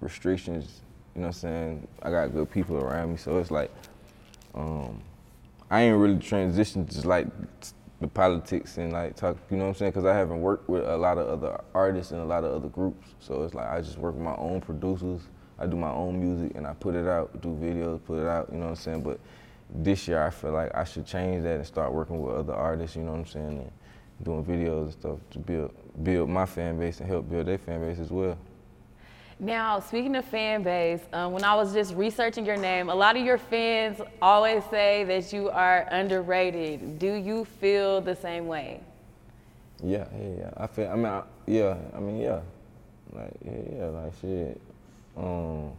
restrictions. 0.00 0.82
You 1.14 1.22
know 1.22 1.28
what 1.28 1.36
I'm 1.36 1.40
saying? 1.40 1.88
I 2.02 2.10
got 2.10 2.32
good 2.32 2.50
people 2.50 2.76
around 2.76 3.12
me, 3.12 3.16
so 3.16 3.38
it's 3.38 3.50
like 3.50 3.70
um, 4.54 5.02
I 5.70 5.82
ain't 5.82 5.98
really 5.98 6.16
transitioned 6.16 6.92
just 6.92 7.06
like 7.06 7.26
the 8.00 8.06
politics 8.06 8.76
and 8.78 8.92
like 8.92 9.16
talk. 9.16 9.36
You 9.50 9.56
know 9.56 9.64
what 9.64 9.68
I'm 9.70 9.74
saying? 9.76 9.92
Because 9.92 10.04
I 10.04 10.14
haven't 10.14 10.40
worked 10.40 10.68
with 10.68 10.86
a 10.86 10.96
lot 10.96 11.18
of 11.18 11.28
other 11.28 11.60
artists 11.74 12.12
and 12.12 12.20
a 12.20 12.24
lot 12.24 12.44
of 12.44 12.52
other 12.52 12.68
groups, 12.68 13.08
so 13.18 13.42
it's 13.42 13.54
like 13.54 13.68
I 13.68 13.80
just 13.80 13.98
work 13.98 14.14
with 14.14 14.24
my 14.24 14.36
own 14.36 14.60
producers. 14.60 15.22
I 15.58 15.66
do 15.66 15.76
my 15.76 15.90
own 15.90 16.20
music 16.20 16.54
and 16.54 16.66
I 16.66 16.74
put 16.74 16.94
it 16.94 17.06
out, 17.08 17.40
do 17.40 17.48
videos, 17.48 18.04
put 18.04 18.20
it 18.20 18.28
out. 18.28 18.50
You 18.52 18.58
know 18.58 18.64
what 18.64 18.70
I'm 18.70 18.76
saying? 18.76 19.02
But 19.02 19.18
this 19.70 20.06
year 20.06 20.22
I 20.22 20.30
feel 20.30 20.52
like 20.52 20.74
I 20.74 20.84
should 20.84 21.06
change 21.06 21.44
that 21.44 21.56
and 21.56 21.66
start 21.66 21.92
working 21.92 22.20
with 22.20 22.34
other 22.36 22.52
artists. 22.52 22.94
You 22.94 23.02
know 23.02 23.12
what 23.12 23.20
I'm 23.20 23.26
saying? 23.26 23.58
And 23.58 23.70
doing 24.22 24.44
videos 24.44 24.82
and 24.84 24.92
stuff 24.92 25.18
to 25.30 25.38
build 25.38 25.74
build 26.02 26.28
my 26.28 26.46
fan 26.46 26.78
base 26.78 27.00
and 27.00 27.08
help 27.08 27.28
build 27.28 27.46
their 27.46 27.58
fan 27.58 27.80
base 27.80 27.98
as 27.98 28.10
well. 28.10 28.36
Now, 29.38 29.80
speaking 29.80 30.16
of 30.16 30.24
fan 30.24 30.62
base, 30.62 31.00
um, 31.12 31.32
when 31.32 31.44
I 31.44 31.54
was 31.54 31.74
just 31.74 31.94
researching 31.94 32.46
your 32.46 32.56
name, 32.56 32.88
a 32.88 32.94
lot 32.94 33.16
of 33.16 33.24
your 33.24 33.36
fans 33.36 34.00
always 34.22 34.64
say 34.70 35.04
that 35.04 35.30
you 35.30 35.50
are 35.50 35.86
underrated. 35.90 36.98
Do 36.98 37.12
you 37.12 37.44
feel 37.44 38.00
the 38.00 38.16
same 38.16 38.46
way? 38.46 38.80
Yeah, 39.82 40.06
yeah, 40.18 40.28
yeah. 40.38 40.50
I 40.56 40.66
feel. 40.66 40.88
I 40.88 40.96
mean, 40.96 41.06
I, 41.06 41.22
yeah. 41.46 41.76
I 41.94 42.00
mean, 42.00 42.18
yeah. 42.18 42.40
Like, 43.12 43.32
yeah, 43.44 43.76
yeah. 43.76 43.84
Like 43.86 44.12
shit. 44.22 44.60
Um, 45.18 45.72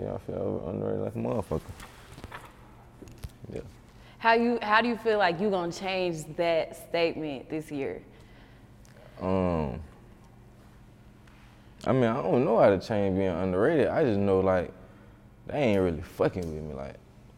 yeah, 0.00 0.14
I 0.14 0.18
feel 0.18 0.64
underrated 0.68 1.00
like 1.02 1.14
a 1.14 1.18
motherfucker. 1.18 1.60
Yeah. 3.52 3.60
How 4.18 4.32
you 4.32 4.58
how 4.60 4.80
do 4.80 4.88
you 4.88 4.96
feel 4.96 5.18
like 5.18 5.40
you 5.40 5.50
gonna 5.50 5.70
change 5.70 6.24
that 6.36 6.88
statement 6.88 7.48
this 7.48 7.70
year? 7.70 8.02
Um. 9.20 9.80
I 11.86 11.92
mean, 11.92 12.04
I 12.04 12.20
don't 12.22 12.44
know 12.44 12.58
how 12.58 12.70
to 12.70 12.78
change 12.78 13.16
being 13.16 13.28
underrated. 13.28 13.88
I 13.88 14.04
just 14.04 14.18
know 14.18 14.40
like 14.40 14.72
they 15.46 15.58
ain't 15.58 15.80
really 15.80 16.02
fucking 16.02 16.42
with 16.42 16.62
me. 16.64 16.74
Like 16.74 16.96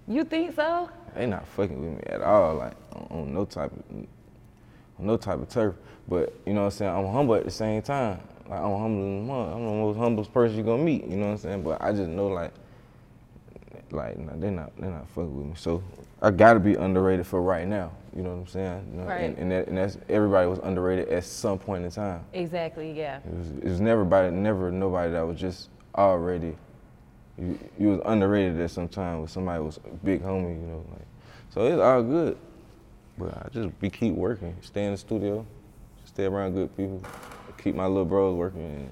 You 0.09 0.25
think 0.25 0.55
so? 0.55 0.89
they 1.15 1.27
not 1.27 1.47
fucking 1.47 1.81
with 1.81 1.99
me 1.99 2.03
at 2.07 2.23
all. 2.23 2.55
Like 2.57 2.75
on, 2.93 3.07
on 3.11 3.35
no 3.35 3.45
type 3.45 3.73
of 3.73 3.83
on 3.91 5.07
no 5.07 5.17
type 5.17 5.41
of 5.41 5.49
turf. 5.49 5.75
But 6.09 6.35
you 6.47 6.55
know 6.55 6.61
what 6.61 6.67
I'm 6.67 6.71
saying? 6.73 6.95
I'm 6.95 7.13
humble 7.13 7.35
at 7.35 7.45
the 7.45 7.51
same 7.51 7.83
time. 7.83 8.21
Like 8.49 8.61
I'm 8.61 8.79
humble 8.79 9.03
as 9.03 9.21
a 9.21 9.27
mother. 9.27 9.53
I'm 9.53 9.65
the 9.65 9.73
most 9.73 9.97
humblest 9.97 10.33
person 10.33 10.57
you're 10.57 10.65
gonna 10.65 10.83
meet. 10.83 11.05
You 11.05 11.17
know 11.17 11.27
what 11.27 11.33
I'm 11.33 11.39
saying? 11.39 11.63
But 11.63 11.83
I 11.83 11.93
just 11.93 12.09
know 12.09 12.29
like 12.29 12.53
like 13.93 14.19
nah, 14.19 14.33
they 14.37 14.51
not 14.51 14.77
they 14.77 14.89
not 14.89 15.09
fucking 15.09 15.37
with 15.37 15.47
me. 15.47 15.53
So 15.57 15.83
I 16.23 16.31
gotta 16.31 16.61
be 16.61 16.75
underrated 16.75 17.27
for 17.27 17.43
right 17.43 17.67
now. 17.67 17.93
You 18.15 18.23
know 18.23 18.31
what 18.31 18.41
I'm 18.41 18.47
saying? 18.49 18.89
You 18.93 19.01
know, 19.01 19.07
Right. 19.07 19.21
And, 19.23 19.39
and, 19.39 19.53
that, 19.53 19.69
and 19.69 19.79
that's 19.79 19.97
everybody 20.09 20.49
was 20.49 20.59
underrated 20.63 21.09
at 21.09 21.25
some 21.25 21.59
point 21.59 21.85
in 21.85 21.91
time. 21.91 22.25
Exactly, 22.33 22.93
yeah. 22.93 23.19
It 23.19 23.33
was, 23.33 23.49
it 23.51 23.65
was 23.65 23.81
never 23.81 24.05
by, 24.05 24.29
never 24.31 24.71
nobody 24.71 25.13
that 25.13 25.23
was 25.23 25.39
just 25.39 25.69
already. 25.95 26.57
You, 27.39 27.59
you 27.79 27.89
was 27.89 28.01
underrated 28.05 28.61
at 28.61 28.71
some 28.71 28.89
time 28.89 29.23
with 29.23 29.31
somebody 29.31 29.63
was 29.63 29.79
a 29.79 30.05
big 30.05 30.23
homie, 30.23 30.61
you 30.61 30.67
know. 30.67 30.85
Like, 30.91 31.07
so 31.51 31.67
it's 31.67 31.81
all 31.81 32.03
good, 32.03 32.37
but 33.17 33.35
I 33.35 33.49
just 33.51 33.79
be 33.81 33.89
keep 33.89 34.15
working, 34.15 34.57
stay 34.61 34.85
in 34.85 34.93
the 34.93 34.99
studio, 34.99 35.47
stay 36.05 36.25
around 36.25 36.55
good 36.55 36.77
people, 36.77 37.03
keep 37.63 37.75
my 37.75 37.87
little 37.87 38.05
bros 38.05 38.35
working. 38.37 38.63
And 38.63 38.91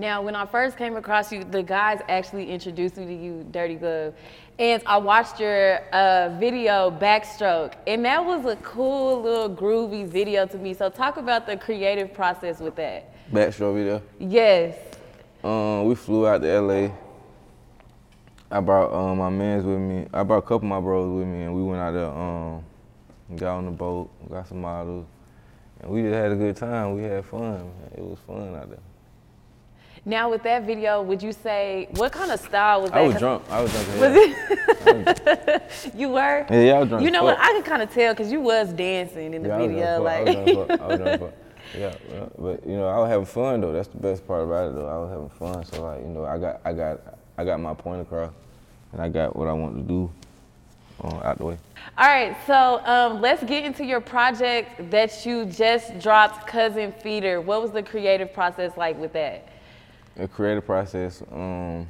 Now, 0.00 0.22
when 0.22 0.36
I 0.36 0.46
first 0.46 0.76
came 0.76 0.96
across 0.96 1.32
you, 1.32 1.42
the 1.42 1.62
guys 1.62 2.00
actually 2.08 2.50
introduced 2.50 2.98
me 2.98 3.06
to 3.06 3.14
you, 3.14 3.46
Dirty 3.50 3.74
Glove. 3.76 4.14
And 4.58 4.82
I 4.86 4.96
watched 4.96 5.38
your 5.38 5.78
uh, 5.92 6.36
video, 6.40 6.90
Backstroke, 6.90 7.74
and 7.86 8.04
that 8.04 8.24
was 8.24 8.44
a 8.44 8.56
cool 8.56 9.22
little 9.22 9.48
groovy 9.48 10.04
video 10.04 10.46
to 10.46 10.58
me. 10.58 10.74
So, 10.74 10.90
talk 10.90 11.16
about 11.16 11.46
the 11.46 11.56
creative 11.56 12.12
process 12.12 12.58
with 12.58 12.74
that. 12.74 13.14
Backstroke 13.32 13.76
video. 13.76 14.02
Yes. 14.18 14.76
Um, 15.44 15.84
we 15.84 15.94
flew 15.94 16.26
out 16.26 16.42
to 16.42 16.60
LA. 16.60 16.90
I 18.50 18.58
brought 18.58 18.92
um, 18.92 19.18
my 19.18 19.30
mans 19.30 19.64
with 19.64 19.78
me. 19.78 20.08
I 20.12 20.24
brought 20.24 20.38
a 20.38 20.42
couple 20.42 20.56
of 20.56 20.64
my 20.64 20.80
bros 20.80 21.08
with 21.08 21.28
me, 21.28 21.42
and 21.42 21.54
we 21.54 21.62
went 21.62 21.80
out 21.80 21.92
there. 21.92 22.06
Um, 22.06 22.64
got 23.36 23.58
on 23.58 23.66
the 23.66 23.70
boat, 23.70 24.10
got 24.28 24.48
some 24.48 24.60
models, 24.60 25.06
and 25.80 25.90
we 25.90 26.02
just 26.02 26.14
had 26.14 26.32
a 26.32 26.36
good 26.36 26.56
time. 26.56 26.96
We 26.96 27.04
had 27.04 27.24
fun. 27.24 27.70
It 27.96 28.02
was 28.02 28.18
fun 28.26 28.56
out 28.56 28.70
there. 28.70 28.80
Now, 30.08 30.30
with 30.30 30.42
that 30.44 30.62
video, 30.62 31.02
would 31.02 31.22
you 31.22 31.32
say, 31.32 31.86
what 31.96 32.12
kind 32.12 32.30
of 32.30 32.40
style 32.40 32.80
was 32.80 32.90
that? 32.92 32.98
I 32.98 33.02
was 33.06 33.16
drunk. 33.16 33.44
I 33.50 33.60
was 33.60 33.70
drunk. 33.70 33.88
as 33.88 34.00
Was 34.00 35.62
it? 35.84 35.94
you 35.94 36.08
were? 36.08 36.46
Yeah, 36.48 36.60
yeah, 36.62 36.72
I 36.72 36.78
was 36.78 36.88
drunk. 36.88 37.04
You 37.04 37.10
know 37.10 37.24
what? 37.24 37.36
I 37.38 37.52
could 37.52 37.66
kind 37.66 37.82
of 37.82 37.92
tell 37.92 38.14
because 38.14 38.32
you 38.32 38.40
was 38.40 38.72
dancing 38.72 39.34
in 39.34 39.42
the 39.42 39.50
Yeah, 39.50 39.58
video. 39.58 40.00
drunk 40.00 40.28
as 40.28 40.54
fuck. 40.54 40.68
like, 40.70 40.80
I 40.80 40.86
was 40.86 40.98
drunk 40.98 41.00
as. 41.00 41.00
I 41.00 41.04
was 41.10 41.18
drunk. 41.18 41.34
Yeah, 41.76 41.94
but 42.38 42.66
you 42.66 42.76
know, 42.78 42.88
I 42.88 42.98
was 42.98 43.10
having 43.10 43.26
fun 43.26 43.60
though. 43.60 43.72
That's 43.74 43.88
the 43.88 43.98
best 43.98 44.26
part 44.26 44.44
about 44.44 44.70
it 44.70 44.74
though. 44.76 44.88
I 44.88 44.96
was 44.96 45.10
having 45.10 45.28
fun. 45.28 45.62
So 45.66 45.82
like, 45.82 46.00
you 46.00 46.08
know, 46.08 46.24
I 46.24 46.38
got, 46.38 46.62
I 46.64 46.72
got, 46.72 47.00
I 47.36 47.44
got 47.44 47.60
my 47.60 47.74
point 47.74 48.00
across, 48.00 48.32
and 48.92 49.02
I 49.02 49.10
got 49.10 49.36
what 49.36 49.46
I 49.46 49.52
want 49.52 49.76
to 49.76 49.82
do 49.82 50.10
uh, 51.04 51.16
out 51.22 51.36
the 51.36 51.44
way. 51.44 51.58
All 51.98 52.06
right, 52.06 52.34
so 52.46 52.80
um, 52.86 53.20
let's 53.20 53.42
get 53.44 53.64
into 53.64 53.84
your 53.84 54.00
project 54.00 54.90
that 54.90 55.26
you 55.26 55.44
just 55.44 55.98
dropped, 55.98 56.46
Cousin 56.46 56.92
Feeter. 56.92 57.44
What 57.44 57.60
was 57.60 57.72
the 57.72 57.82
creative 57.82 58.32
process 58.32 58.74
like 58.78 58.96
with 58.98 59.12
that? 59.12 59.46
The 60.18 60.26
creative 60.26 60.66
process. 60.66 61.22
Um, 61.30 61.88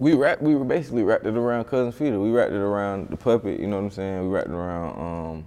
we 0.00 0.14
wrapped, 0.14 0.42
we 0.42 0.56
were 0.56 0.64
basically 0.64 1.04
wrapped 1.04 1.24
it 1.24 1.36
around 1.36 1.64
Cousin 1.66 1.92
Feeter. 1.92 2.20
We 2.20 2.30
wrapped 2.30 2.50
it 2.50 2.56
around 2.56 3.08
the 3.08 3.16
puppet. 3.16 3.60
You 3.60 3.68
know 3.68 3.76
what 3.76 3.84
I'm 3.84 3.90
saying? 3.92 4.22
We 4.22 4.34
wrapped 4.34 4.48
it 4.48 4.54
around 4.54 4.98
um, 4.98 5.44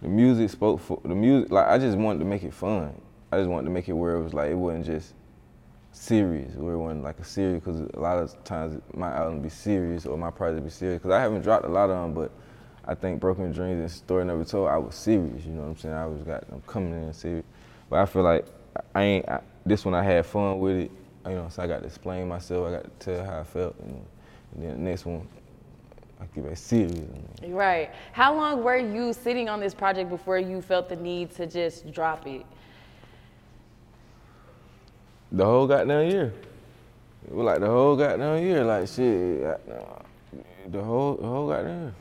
the 0.00 0.08
music. 0.08 0.48
Spoke 0.48 0.80
for 0.80 0.98
the 1.04 1.14
music. 1.14 1.52
Like 1.52 1.66
I 1.66 1.76
just 1.76 1.98
wanted 1.98 2.20
to 2.20 2.24
make 2.24 2.44
it 2.44 2.54
fun. 2.54 2.98
I 3.30 3.36
just 3.36 3.50
wanted 3.50 3.64
to 3.64 3.70
make 3.70 3.90
it 3.90 3.92
where 3.92 4.16
it 4.16 4.22
was 4.22 4.32
like 4.32 4.50
it 4.50 4.54
wasn't 4.54 4.86
just 4.86 5.12
serious. 5.92 6.54
Where 6.54 6.72
it 6.72 6.78
wasn't 6.78 7.04
like 7.04 7.18
a 7.18 7.24
serious. 7.24 7.62
Because 7.62 7.80
a 7.92 8.00
lot 8.00 8.16
of 8.16 8.42
times 8.44 8.80
my 8.94 9.12
album 9.12 9.42
be 9.42 9.50
serious 9.50 10.06
or 10.06 10.16
my 10.16 10.30
project 10.30 10.64
be 10.64 10.70
serious. 10.70 10.98
Because 10.98 11.12
I 11.12 11.20
haven't 11.20 11.42
dropped 11.42 11.66
a 11.66 11.68
lot 11.68 11.90
of 11.90 12.00
them, 12.00 12.14
but 12.14 12.30
I 12.86 12.94
think 12.94 13.20
Broken 13.20 13.52
Dreams 13.52 13.80
and 13.80 13.90
Story 13.90 14.24
Never 14.24 14.46
Told, 14.46 14.70
I 14.70 14.78
was 14.78 14.94
serious. 14.94 15.44
You 15.44 15.52
know 15.52 15.60
what 15.60 15.68
I'm 15.68 15.76
saying? 15.76 15.94
I 15.94 16.06
was 16.06 16.22
got 16.22 16.44
I'm 16.50 16.62
coming 16.62 16.94
in 16.94 17.12
serious. 17.12 17.44
But 17.90 17.98
I 17.98 18.06
feel 18.06 18.22
like 18.22 18.46
I 18.94 19.02
ain't 19.02 19.28
I, 19.28 19.40
this 19.66 19.84
one. 19.84 19.94
I 19.94 20.02
had 20.02 20.24
fun 20.26 20.58
with 20.60 20.76
it. 20.76 20.90
You 21.26 21.32
know, 21.34 21.48
so 21.50 21.62
I 21.62 21.66
got 21.66 21.80
to 21.80 21.86
explain 21.86 22.28
myself. 22.28 22.68
I 22.68 22.70
got 22.72 22.84
to 22.84 22.90
tell 23.16 23.24
how 23.24 23.40
I 23.40 23.44
felt. 23.44 23.78
Know, 23.80 24.00
and 24.54 24.64
then 24.64 24.70
the 24.84 24.90
next 24.90 25.04
one, 25.04 25.26
I 26.20 26.24
keep 26.34 26.44
it 26.44 26.56
serious. 26.58 26.98
Right. 27.46 27.90
How 28.12 28.34
long 28.34 28.62
were 28.64 28.76
you 28.78 29.12
sitting 29.12 29.48
on 29.48 29.60
this 29.60 29.74
project 29.74 30.08
before 30.08 30.38
you 30.38 30.62
felt 30.62 30.88
the 30.88 30.96
need 30.96 31.30
to 31.36 31.46
just 31.46 31.92
drop 31.92 32.26
it? 32.26 32.44
The 35.32 35.44
whole 35.44 35.66
goddamn 35.66 36.10
year. 36.10 36.32
It 37.28 37.34
was 37.34 37.44
like 37.44 37.60
the 37.60 37.66
whole 37.68 37.96
goddamn 37.96 38.42
year. 38.42 38.64
Like 38.64 38.88
shit. 38.88 39.44
I- 39.46 39.56
The 40.70 40.82
whole, 40.82 41.14
the 41.16 41.26
whole 41.26 41.48
goddamn 41.48 41.80
year. 41.82 41.94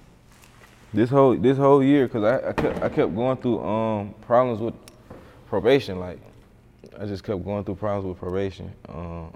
This 0.94 1.10
whole, 1.10 1.36
this 1.36 1.58
whole 1.58 1.84
year, 1.84 2.08
cause 2.08 2.24
I, 2.24 2.50
I 2.50 2.54
kept, 2.54 2.84
I 2.84 2.90
kept 2.90 3.16
going 3.16 3.38
through 3.38 3.64
um 3.64 4.14
problems 4.22 4.60
with 4.60 4.74
probation. 5.48 6.00
Like, 6.00 6.20
I 7.00 7.06
just 7.06 7.24
kept 7.24 7.44
going 7.46 7.64
through 7.64 7.76
problems 7.76 8.06
with 8.06 8.18
probation. 8.18 8.72
Um, 8.90 9.34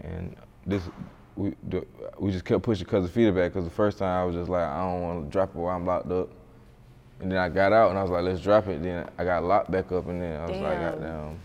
and 0.00 0.36
this, 0.66 0.82
we, 1.36 1.54
the, 1.68 1.86
we 2.18 2.32
just 2.32 2.44
kept 2.44 2.62
pushing 2.62 2.84
because 2.84 3.04
of 3.04 3.12
feedback. 3.12 3.52
Cause 3.52 3.64
the 3.64 3.70
first 3.70 3.98
time 3.98 4.08
I 4.08 4.24
was 4.24 4.34
just 4.34 4.50
like, 4.50 4.64
I 4.64 4.82
don't 4.82 5.02
want 5.02 5.24
to 5.26 5.30
drop 5.30 5.50
it 5.50 5.54
while 5.56 5.74
I'm 5.76 5.86
locked 5.86 6.10
up. 6.10 6.30
And 7.20 7.30
then 7.30 7.38
I 7.38 7.48
got 7.48 7.72
out 7.72 7.90
and 7.90 7.98
I 7.98 8.02
was 8.02 8.10
like, 8.10 8.24
let's 8.24 8.40
drop 8.40 8.66
it. 8.66 8.82
Then 8.82 9.08
I 9.16 9.24
got 9.24 9.44
locked 9.44 9.70
back 9.70 9.92
up 9.92 10.08
and 10.08 10.20
then 10.20 10.40
I 10.40 10.50
was 10.50 10.60
like, 10.60 10.80
goddamn, 10.80 11.38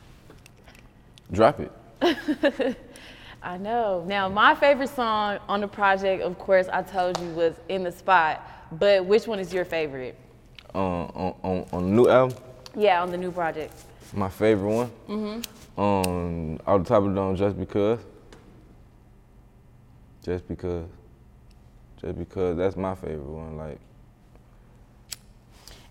drop 1.31 1.59
it. 1.59 1.71
I 3.43 3.57
know. 3.57 4.03
Now, 4.07 4.27
my 4.27 4.55
favorite 4.55 4.89
song 4.89 5.39
on 5.47 5.61
the 5.61 5.67
project, 5.67 6.23
of 6.23 6.37
course, 6.39 6.67
I 6.73 6.81
told 6.81 7.19
you 7.21 7.29
was 7.29 7.53
In 7.69 7.83
the 7.83 7.91
Spot. 7.91 8.41
But 8.73 9.05
which 9.05 9.27
one 9.27 9.39
is 9.39 9.53
your 9.53 9.65
favorite? 9.65 10.15
uh, 10.75 10.77
on, 10.77 11.35
on, 11.43 11.65
on 11.71 11.83
the 11.83 11.89
new 11.89 12.07
album, 12.07 12.37
Yeah, 12.75 13.01
on 13.01 13.11
the 13.11 13.17
new 13.17 13.31
project. 13.31 13.73
My 14.13 14.29
favorite 14.29 14.73
one. 14.73 14.91
Mm-hmm. 15.07 15.79
Um, 15.79 16.59
off 16.65 16.83
the 16.83 16.89
top 16.89 17.03
of 17.03 17.09
the 17.09 17.15
dome, 17.15 17.35
just 17.35 17.57
because. 17.59 17.99
Just 20.23 20.47
because. 20.47 20.87
Just 22.01 22.17
because 22.17 22.57
that's 22.57 22.75
my 22.75 22.95
favorite 22.95 23.19
one. 23.19 23.57
Like, 23.57 23.79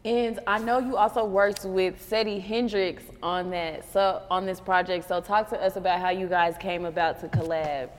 And 0.04 0.40
I 0.46 0.58
know 0.58 0.78
you 0.78 0.96
also 0.96 1.24
worked 1.24 1.64
with 1.64 2.08
Seddy 2.08 2.44
Hendrinx 2.44 3.02
on 3.22 3.50
that, 3.50 3.90
so 3.92 4.22
on 4.30 4.46
this 4.46 4.60
project. 4.60 5.06
So 5.06 5.20
talk 5.20 5.48
to 5.50 5.62
us 5.62 5.76
about 5.76 6.00
how 6.00 6.10
you 6.10 6.26
guys 6.26 6.56
came 6.58 6.86
about 6.86 7.20
to 7.20 7.28
collab. 7.28 7.90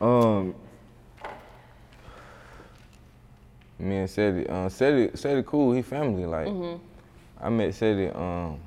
um, 0.00 0.54
me 3.78 3.96
and 3.96 4.08
Seddy, 4.08 4.48
uh, 4.48 4.68
Seddy, 4.68 5.12
Seddy 5.12 5.44
cool. 5.44 5.72
He 5.72 5.82
family. 5.82 6.24
Like, 6.24 6.48
I 7.40 7.48
met 7.50 7.70
Seddy 7.70 8.14
um 8.16 8.58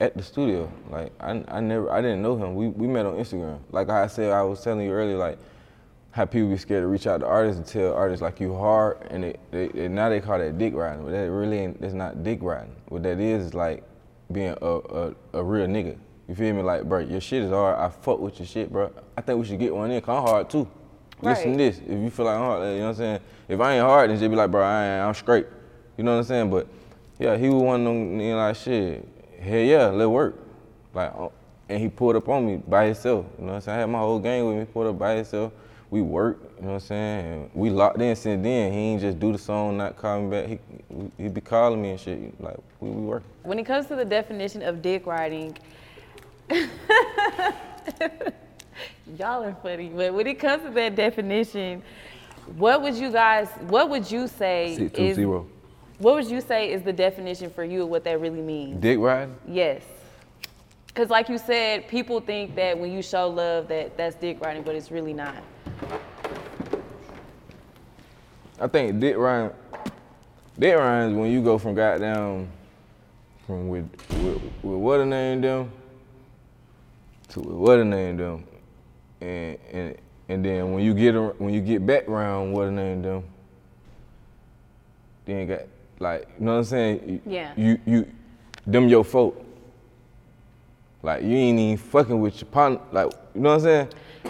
at 0.00 0.16
the 0.16 0.22
studio. 0.22 0.70
Like, 0.90 1.12
I, 1.20 1.44
I 1.48 1.60
never, 1.60 1.90
I 1.92 2.00
didn't 2.00 2.22
know 2.22 2.36
him. 2.36 2.54
We 2.54 2.68
we 2.68 2.86
met 2.86 3.06
on 3.06 3.14
Instagram. 3.14 3.60
Like 3.70 3.90
I 3.90 4.06
said, 4.06 4.32
I 4.32 4.42
was 4.42 4.62
telling 4.62 4.84
you 4.84 4.92
earlier, 4.92 5.16
like 5.16 5.38
how 6.12 6.24
people 6.24 6.48
be 6.48 6.56
scared 6.56 6.82
to 6.82 6.88
reach 6.88 7.06
out 7.06 7.20
to 7.20 7.26
artists 7.26 7.58
and 7.58 7.66
tell 7.66 7.94
artists 7.94 8.22
like 8.22 8.40
you 8.40 8.54
hard, 8.54 9.06
and 9.10 9.22
they, 9.22 9.36
they, 9.50 9.68
they 9.68 9.88
now 9.88 10.08
they 10.08 10.20
call 10.20 10.38
that 10.38 10.58
dick 10.58 10.74
riding, 10.74 11.04
but 11.04 11.12
that 11.12 11.30
really 11.30 11.58
ain't. 11.58 11.80
That's 11.80 11.94
not 11.94 12.24
dick 12.24 12.40
riding. 12.42 12.74
What 12.88 13.02
that 13.04 13.20
is 13.20 13.46
is 13.46 13.54
like 13.54 13.84
being 14.32 14.56
a, 14.60 14.66
a, 14.66 15.14
a 15.34 15.44
real 15.44 15.66
nigga. 15.66 15.96
You 16.28 16.34
feel 16.34 16.54
me? 16.54 16.62
Like, 16.62 16.84
bro, 16.84 17.00
your 17.00 17.20
shit 17.20 17.42
is 17.42 17.50
hard. 17.50 17.78
I 17.78 17.88
fuck 17.88 18.20
with 18.20 18.38
your 18.38 18.46
shit, 18.46 18.72
bro. 18.72 18.92
I 19.16 19.20
think 19.20 19.38
we 19.38 19.46
should 19.46 19.58
get 19.58 19.74
one 19.74 19.90
in. 19.90 20.00
Cause 20.00 20.16
I'm 20.16 20.28
hard 20.28 20.50
too. 20.50 20.68
Listen 21.22 21.52
to 21.52 21.58
this. 21.58 21.78
If 21.78 21.90
you 21.90 22.08
feel 22.08 22.24
like 22.24 22.36
I'm 22.36 22.42
hard, 22.42 22.62
you 22.62 22.78
know 22.78 22.84
what 22.84 22.88
I'm 22.90 22.94
saying? 22.94 23.20
If 23.48 23.60
I 23.60 23.74
ain't 23.74 23.82
hard, 23.82 24.10
then 24.10 24.18
just 24.18 24.30
be 24.30 24.36
like, 24.36 24.50
bro, 24.50 24.62
I 24.62 24.84
ain't, 24.84 25.04
I'm 25.04 25.14
straight. 25.14 25.46
You 25.96 26.04
know 26.04 26.12
what 26.12 26.18
I'm 26.18 26.24
saying? 26.24 26.50
But 26.50 26.66
yeah, 27.18 27.36
he 27.36 27.48
was 27.50 27.62
one 27.62 27.80
of 27.80 27.86
them, 27.86 28.20
you 28.20 28.30
know, 28.30 28.36
like 28.36 28.56
shit. 28.56 29.06
Hell 29.40 29.58
yeah, 29.58 29.86
let 29.86 30.08
work. 30.08 30.38
Like, 30.92 31.12
uh, 31.16 31.28
and 31.68 31.80
he 31.80 31.88
pulled 31.88 32.16
up 32.16 32.28
on 32.28 32.46
me 32.46 32.56
by 32.56 32.86
himself. 32.86 33.24
You 33.38 33.46
know 33.46 33.52
what 33.52 33.56
I'm 33.56 33.60
saying? 33.62 33.78
I 33.78 33.80
had 33.80 33.90
my 33.90 34.00
whole 34.00 34.18
gang 34.18 34.46
with 34.46 34.56
me, 34.58 34.64
pulled 34.66 34.88
up 34.88 34.98
by 34.98 35.14
himself. 35.14 35.52
We 35.90 36.02
worked, 36.02 36.44
you 36.60 36.66
know 36.66 36.74
what 36.74 36.74
I'm 36.74 36.80
saying? 36.80 37.32
And 37.32 37.50
we 37.54 37.70
locked 37.70 38.00
in 38.00 38.14
since 38.14 38.42
then. 38.42 38.72
He 38.72 38.78
ain't 38.78 39.00
just 39.00 39.18
do 39.18 39.32
the 39.32 39.38
song, 39.38 39.78
not 39.78 39.96
call 39.96 40.22
me 40.22 40.30
back. 40.30 40.46
He 40.46 40.58
he 41.16 41.28
be 41.28 41.40
calling 41.40 41.80
me 41.80 41.90
and 41.90 42.00
shit. 42.00 42.40
Like, 42.40 42.58
we, 42.80 42.90
we 42.90 43.02
working. 43.02 43.28
When 43.42 43.58
it 43.58 43.64
comes 43.64 43.86
to 43.86 43.96
the 43.96 44.04
definition 44.04 44.62
of 44.62 44.82
dick 44.82 45.06
riding, 45.06 45.56
y'all 49.18 49.42
are 49.42 49.56
funny. 49.62 49.88
But 49.88 50.14
when 50.14 50.26
it 50.26 50.38
comes 50.38 50.62
to 50.64 50.70
that 50.70 50.94
definition, 50.94 51.82
what 52.56 52.82
would 52.82 52.94
you 52.94 53.10
guys, 53.10 53.48
what 53.68 53.88
would 53.90 54.08
you 54.10 54.28
say 54.28 54.76
Six 54.76 54.92
two 54.92 55.02
is 55.02 55.16
zero. 55.16 55.46
What 56.00 56.14
would 56.14 56.30
you 56.30 56.40
say 56.40 56.72
is 56.72 56.82
the 56.82 56.94
definition 56.94 57.50
for 57.50 57.62
you 57.62 57.82
of 57.82 57.90
what 57.90 58.04
that 58.04 58.22
really 58.22 58.40
means? 58.40 58.80
Dick 58.80 58.98
riding? 58.98 59.36
Yes. 59.46 59.82
Because, 60.86 61.10
like 61.10 61.28
you 61.28 61.36
said, 61.36 61.88
people 61.88 62.20
think 62.20 62.54
that 62.54 62.78
when 62.78 62.90
you 62.90 63.02
show 63.02 63.28
love, 63.28 63.68
that 63.68 63.98
that's 63.98 64.16
dick 64.16 64.40
riding, 64.40 64.62
but 64.62 64.74
it's 64.74 64.90
really 64.90 65.12
not. 65.12 65.36
I 68.58 68.66
think 68.66 68.98
dick 68.98 69.14
riding, 69.18 69.54
dick 70.58 70.74
riding 70.74 71.10
is 71.10 71.16
when 71.18 71.30
you 71.30 71.42
go 71.42 71.58
from 71.58 71.74
goddamn, 71.74 72.48
from 73.46 73.68
with, 73.68 73.90
with, 74.22 74.42
with 74.62 74.78
what 74.78 75.00
a 75.00 75.06
name 75.06 75.42
them, 75.42 75.70
to 77.28 77.40
with 77.40 77.56
what 77.56 77.78
a 77.78 77.84
name 77.84 78.16
them, 78.16 78.44
and 79.20 79.58
and 79.70 79.96
and 80.30 80.44
then 80.44 80.72
when 80.72 80.82
you 80.82 80.94
get 80.94 81.14
when 81.38 81.52
you 81.52 81.60
get 81.60 81.86
back 81.86 82.08
around 82.08 82.52
what 82.52 82.68
a 82.68 82.70
name 82.70 83.02
them, 83.02 83.22
then 85.26 85.40
you 85.40 85.46
got 85.46 85.66
like 86.00 86.26
you 86.38 86.44
know 86.46 86.52
what 86.52 86.58
I'm 86.58 86.64
saying? 86.64 87.20
You- 87.26 87.32
Yeah. 87.32 87.52
You 87.56 87.78
you, 87.86 88.06
them 88.66 88.88
your 88.88 89.04
folk. 89.04 89.44
Like 91.02 91.22
you 91.22 91.34
ain't 91.36 91.58
even 91.58 91.76
fucking 91.76 92.20
with 92.20 92.40
your 92.40 92.50
partner. 92.50 92.80
Like 92.90 93.12
you 93.34 93.40
know 93.42 93.50
what 93.50 93.54
I'm 93.56 93.60
saying? 93.60 93.88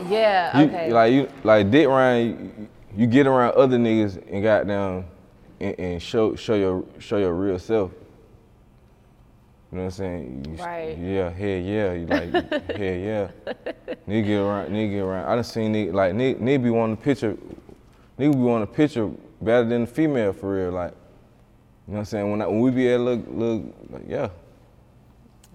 Yeah, 0.09 0.61
You, 0.61 0.67
okay. 0.67 0.93
Like 0.93 1.13
you, 1.13 1.29
like 1.43 1.71
dick 1.71 1.87
around, 1.87 2.19
you, 2.27 2.69
you 2.97 3.07
get 3.07 3.27
around 3.27 3.55
other 3.55 3.77
niggas 3.77 4.23
and 4.33 4.43
got 4.43 4.67
down 4.67 5.05
and, 5.59 5.79
and 5.81 6.03
show 6.03 6.35
show 6.37 6.55
your 6.55 6.85
show 6.99 7.17
your 7.19 7.35
real 7.35 7.59
self. 7.59 7.91
You 9.73 9.79
know 9.79 9.85
what 9.85 9.85
I'm 9.85 9.91
saying? 9.93 10.47
You, 10.49 10.65
Right. 10.65 10.99
Yeah, 10.99 11.31
hell 11.31 11.49
yeah. 11.49 11.93
You 11.93 12.07
like 12.07 12.33
hell 12.77 12.79
yeah. 12.79 13.29
Nigga 14.09 14.45
around, 14.45 14.71
nigga 14.71 15.03
around. 15.03 15.27
I 15.29 15.35
done 15.37 15.45
seen 15.45 15.73
nigga 15.73 15.93
like 15.93 16.13
nigga, 16.15 16.41
nigga 16.41 16.63
be 16.65 16.71
wanting 16.71 16.95
a 16.95 17.01
picture, 17.01 17.37
nigga 18.19 18.33
be 18.33 18.39
wanting 18.39 18.65
a 18.65 18.67
picture 18.73 19.11
better 19.41 19.69
than 19.69 19.83
the 19.83 19.87
female 19.89 20.33
for 20.33 20.55
real. 20.55 20.71
Like, 20.73 20.95
you 21.91 21.95
know 21.95 21.99
what 21.99 21.99
I'm 22.03 22.05
saying? 22.05 22.31
When 22.31 22.41
I, 22.41 22.47
when 22.47 22.61
we 22.61 22.71
be 22.71 22.89
at 22.89 23.01
look 23.01 23.25
look 23.27 23.63
like 23.91 24.05
yeah. 24.07 24.29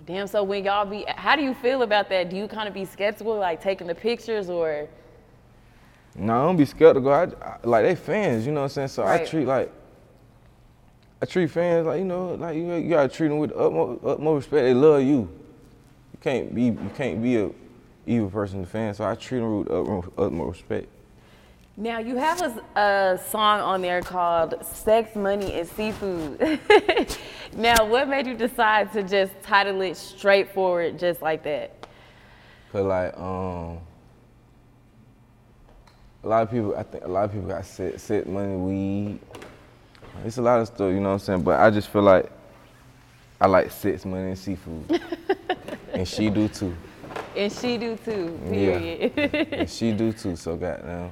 Damn, 0.05 0.27
so 0.27 0.43
when 0.43 0.65
y'all 0.65 0.85
be, 0.85 1.05
how 1.07 1.37
do 1.37 1.41
you 1.41 1.53
feel 1.53 1.81
about 1.83 2.09
that? 2.09 2.29
Do 2.29 2.35
you 2.35 2.49
kind 2.49 2.67
of 2.67 2.73
be 2.73 2.83
skeptical, 2.83 3.37
like 3.37 3.61
taking 3.61 3.87
the 3.87 3.95
pictures 3.95 4.49
or? 4.49 4.89
No, 6.13 6.33
I 6.33 6.45
don't 6.45 6.57
be 6.57 6.65
skeptical. 6.65 7.09
I, 7.09 7.23
I 7.41 7.57
like 7.63 7.85
they 7.85 7.95
fans, 7.95 8.45
you 8.45 8.51
know 8.51 8.59
what 8.59 8.65
I'm 8.65 8.69
saying. 8.69 8.87
So 8.89 9.07
I 9.07 9.23
treat 9.23 9.45
like 9.45 9.71
I 11.21 11.25
treat 11.25 11.49
fans 11.51 11.87
like 11.87 11.99
you 11.99 12.05
know, 12.05 12.33
like 12.33 12.57
you, 12.57 12.69
you 12.73 12.89
gotta 12.89 13.07
treat 13.07 13.29
them 13.29 13.37
with 13.37 13.51
the 13.51 13.57
utmost, 13.57 14.03
utmost 14.03 14.47
respect. 14.47 14.65
They 14.65 14.73
love 14.73 15.03
you. 15.03 15.29
You 16.11 16.19
can't 16.19 16.53
be 16.53 16.63
you 16.63 16.91
can't 16.97 17.23
be 17.23 17.37
a 17.37 17.49
evil 18.05 18.29
person 18.29 18.59
to 18.59 18.69
fans. 18.69 18.97
So 18.97 19.05
I 19.05 19.15
treat 19.15 19.39
them 19.39 19.59
with 19.59 19.71
utmost, 19.71 20.09
utmost 20.17 20.59
respect. 20.59 20.89
Now 21.77 21.99
you 21.99 22.15
have 22.15 22.41
a, 22.41 22.79
a 22.79 23.19
song 23.29 23.59
on 23.59 23.81
there 23.81 24.01
called 24.01 24.65
"Sex, 24.65 25.13
Money, 25.13 25.51
and 25.53 25.67
Seafood." 25.67 26.39
now, 27.53 27.85
what 27.85 28.07
made 28.07 28.27
you 28.27 28.33
decide 28.33 28.93
to 28.93 29.03
just 29.03 29.33
title 29.41 29.81
it 29.81 29.97
straightforward, 29.97 30.97
just 30.97 31.21
like 31.21 31.43
that? 31.43 31.85
Cause 32.71 32.85
like 32.85 33.17
um, 33.17 33.79
a 36.23 36.27
lot 36.27 36.43
of 36.43 36.51
people, 36.51 36.75
I 36.77 36.83
think 36.83 37.03
a 37.03 37.09
lot 37.09 37.25
of 37.25 37.33
people 37.33 37.49
got 37.49 37.65
set, 37.65 37.99
set 37.99 38.25
money, 38.25 38.55
weed. 38.55 39.19
It's 40.23 40.37
a 40.37 40.41
lot 40.41 40.61
of 40.61 40.67
stuff, 40.67 40.93
you 40.93 41.01
know 41.01 41.09
what 41.09 41.13
I'm 41.13 41.19
saying. 41.19 41.41
But 41.41 41.59
I 41.59 41.69
just 41.71 41.89
feel 41.89 42.03
like 42.03 42.31
I 43.41 43.47
like 43.47 43.69
sex, 43.69 44.05
money, 44.05 44.29
and 44.29 44.39
seafood, 44.39 45.01
and 45.93 46.07
she 46.07 46.29
do 46.29 46.47
too. 46.47 46.73
And 47.35 47.51
she 47.51 47.77
do 47.77 47.97
too. 47.97 48.39
Yeah. 48.45 49.09
And 49.51 49.69
she 49.69 49.91
do 49.91 50.13
too. 50.13 50.37
So 50.37 50.55
goddamn, 50.55 51.11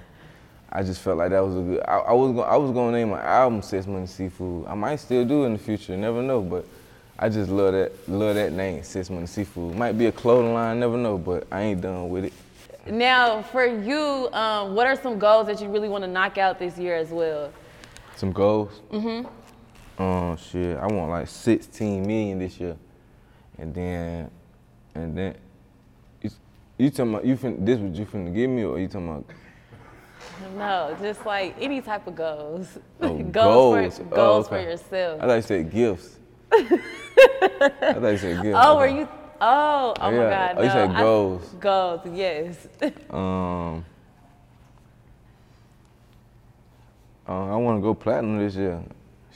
I 0.76 0.82
just 0.82 1.02
felt 1.02 1.20
like 1.20 1.30
that 1.30 1.46
was 1.46 1.56
a 1.56 1.62
good. 1.62 1.82
I, 1.88 1.98
I 2.00 2.14
was 2.14 2.32
gonna, 2.32 2.42
I 2.48 2.58
was 2.58 2.72
gonna 2.72 2.92
name 2.98 3.12
my 3.12 3.22
album 3.22 3.62
Six 3.62 3.86
Money 3.86 4.08
Seafood." 4.08 4.66
I 4.66 4.74
might 4.74 4.96
still 4.96 5.24
do 5.24 5.44
it 5.44 5.46
in 5.46 5.54
the 5.54 5.60
future. 5.60 5.96
Never 5.96 6.24
know. 6.24 6.42
But 6.42 6.66
I 7.20 7.30
just 7.30 7.52
love 7.52 7.74
that 7.74 7.92
love 8.10 8.34
that 8.34 8.54
name, 8.54 8.82
Six 8.84 9.12
Money 9.12 9.28
Seafood." 9.28 9.76
Might 9.76 10.00
be 10.00 10.08
a 10.08 10.12
clothing 10.12 10.52
line. 10.52 10.80
Never 10.80 10.98
know. 10.98 11.20
But 11.20 11.46
I 11.52 11.62
ain't 11.62 11.82
done 11.82 12.10
with 12.10 12.26
it. 12.26 12.34
now, 12.88 13.44
for 13.44 13.68
you, 13.68 14.30
um, 14.34 14.74
what 14.74 14.88
are 14.88 14.96
some 14.96 15.20
goals 15.20 15.46
that 15.46 15.62
you 15.62 15.70
really 15.70 15.90
want 15.90 16.04
to 16.06 16.10
knock 16.10 16.40
out 16.40 16.58
this 16.58 16.76
year 16.80 16.96
as 16.96 17.10
well? 17.12 17.52
Some 18.16 18.32
goals. 18.32 18.82
Mhm. 18.92 19.30
Um, 20.00 20.38
shit. 20.38 20.76
I 20.78 20.88
want 20.88 21.12
like 21.12 21.28
16 21.28 22.02
million 22.02 22.40
this 22.40 22.60
year, 22.60 22.76
and 23.60 23.76
then, 23.76 24.32
and 24.96 25.16
then. 25.16 25.36
You, 26.24 26.32
you 26.80 26.90
talking 26.90 27.14
about 27.14 27.26
you 27.26 27.38
fin, 27.38 27.64
this 27.64 27.78
what 27.78 27.94
you 27.94 28.06
finna 28.08 28.34
give 28.34 28.50
me 28.50 28.64
or 28.64 28.80
you 28.80 28.88
talking 28.88 29.08
about 29.08 29.26
No, 30.58 30.96
just 31.02 31.26
like 31.26 31.56
any 31.60 31.82
type 31.82 32.08
of 32.08 32.16
goals. 32.16 32.68
Oh, 33.02 33.18
goals 33.18 33.34
goals. 33.34 33.98
for 33.98 34.20
Oh, 34.20 34.34
okay. 34.40 34.50
for 34.50 34.62
yourself. 34.62 35.22
I 35.22 35.28
thought 35.28 35.36
you 35.36 35.42
said 35.42 35.72
gifts. 35.72 36.18
I 36.52 36.60
thought 38.00 38.10
you 38.12 38.18
said 38.18 38.42
gifts. 38.44 38.58
Oh, 38.62 38.78
Okay. 38.78 38.94
were 38.94 39.00
you? 39.00 39.08
Oh, 39.42 39.94
oh 40.00 40.12
my 40.12 40.18
God. 40.18 40.56
Oh, 40.58 40.62
you 40.62 40.68
no, 40.68 40.74
said 40.74 40.90
I- 40.92 41.02
goals. 41.02 41.56
goals, 41.60 42.02
yes. 42.14 42.68
Um, 43.10 43.84
uh, 47.28 47.54
I 47.54 47.56
want 47.56 47.78
to 47.78 47.82
go 47.82 47.94
platinum 47.94 48.40
this 48.40 48.56
year. 48.56 48.82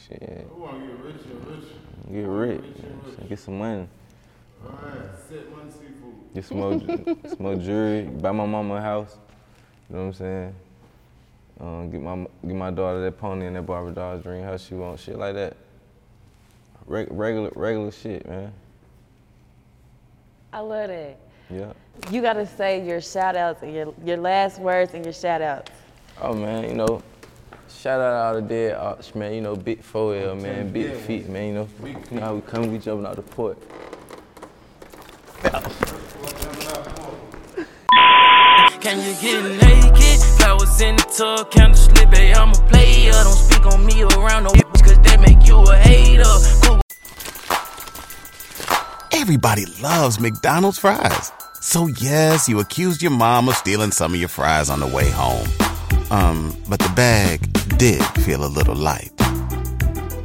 Shit. 0.07 0.47
I 0.49 0.59
want 0.59 0.79
to 0.81 0.87
get 0.87 0.99
rich 0.99 1.15
and 1.25 1.47
rich. 1.47 1.65
Get 2.11 2.27
rich. 2.27 3.27
Get 3.29 3.39
some 3.39 3.57
money. 3.59 3.87
All 4.65 4.71
right, 4.71 4.95
set 5.29 5.51
money 5.55 5.71
seafood. 5.71 6.33
Get 6.33 6.45
some 6.45 6.57
more, 6.57 6.79
some 7.29 7.37
more 7.39 7.55
jewelry. 7.55 8.03
Buy 8.03 8.31
my 8.31 8.45
mama 8.45 8.75
a 8.75 8.81
house. 8.81 9.17
You 9.89 9.95
know 9.95 10.01
what 10.03 10.07
I'm 10.07 10.13
saying? 10.13 10.55
Um, 11.59 11.89
get 11.89 12.01
my 12.01 12.15
get 12.45 12.55
my 12.55 12.69
daughter 12.69 13.01
that 13.01 13.17
pony 13.17 13.47
and 13.47 13.55
that 13.55 13.63
Barbara 13.63 13.93
doll 13.93 14.17
dream 14.19 14.43
house 14.43 14.65
she 14.67 14.75
want 14.75 14.99
Shit 14.99 15.17
like 15.17 15.33
that. 15.35 15.57
Reg- 16.85 17.07
regular 17.11 17.51
regular 17.55 17.91
shit, 17.91 18.27
man. 18.27 18.53
I 20.53 20.59
love 20.59 20.89
that. 20.89 21.17
Yeah. 21.49 21.73
You 22.11 22.21
got 22.21 22.33
to 22.33 22.45
say 22.45 22.85
your 22.85 23.01
shout 23.01 23.35
outs 23.35 23.63
and 23.63 23.73
your, 23.73 23.93
your 24.03 24.17
last 24.17 24.59
words 24.59 24.93
and 24.93 25.03
your 25.03 25.13
shout 25.13 25.41
outs. 25.41 25.71
Oh 26.21 26.33
man, 26.33 26.63
you 26.63 26.75
know, 26.75 27.01
shout 27.69 27.99
out 27.99 28.13
all 28.13 28.41
the 28.41 28.47
dead 28.47 28.75
arts, 28.75 29.15
man. 29.15 29.33
You 29.33 29.41
know, 29.41 29.55
big 29.55 29.81
4L, 29.81 30.41
man, 30.41 30.71
big 30.71 30.93
feet, 30.93 31.27
man. 31.29 31.47
You 31.47 31.53
know, 31.53 31.69
you 31.83 32.19
know 32.19 32.21
how 32.21 32.35
we 32.35 32.41
come, 32.41 32.71
we 32.71 32.77
jumping 32.79 33.05
out 33.05 33.15
the 33.15 33.21
port. 33.21 33.57
Can 38.79 38.99
you 39.01 39.15
get 39.19 39.61
naked? 39.61 40.06
In 40.79 40.95
the 40.95 41.01
tub, 41.17 41.75
slip, 41.75 42.11
babe, 42.11 42.35
I'm 42.37 42.49
a 42.49 42.67
player. 42.69 43.11
Don't 43.11 43.33
speak 43.33 43.65
on 43.65 43.83
me 43.83 44.03
around 44.03 44.43
no 44.43 44.51
bitch, 44.51 44.83
cause 45.05 45.17
make 45.19 45.47
you 45.47 45.57
a 45.57 45.75
hater. 45.75 46.23
Cool. 46.61 46.81
Everybody 49.11 49.65
loves 49.81 50.19
McDonald's 50.19 50.77
fries. 50.77 51.31
So 51.61 51.87
yes, 51.87 52.47
you 52.47 52.59
accused 52.59 53.01
your 53.01 53.09
mom 53.09 53.49
of 53.49 53.55
stealing 53.55 53.89
some 53.89 54.13
of 54.13 54.19
your 54.19 54.29
fries 54.29 54.69
on 54.69 54.79
the 54.79 54.85
way 54.87 55.09
home. 55.09 55.47
Um, 56.11 56.55
but 56.69 56.77
the 56.77 56.89
bag 56.95 57.41
did 57.79 58.03
feel 58.21 58.45
a 58.45 58.47
little 58.47 58.75
light. 58.75 59.11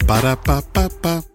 Ba-da-ba-ba-ba. 0.07 1.32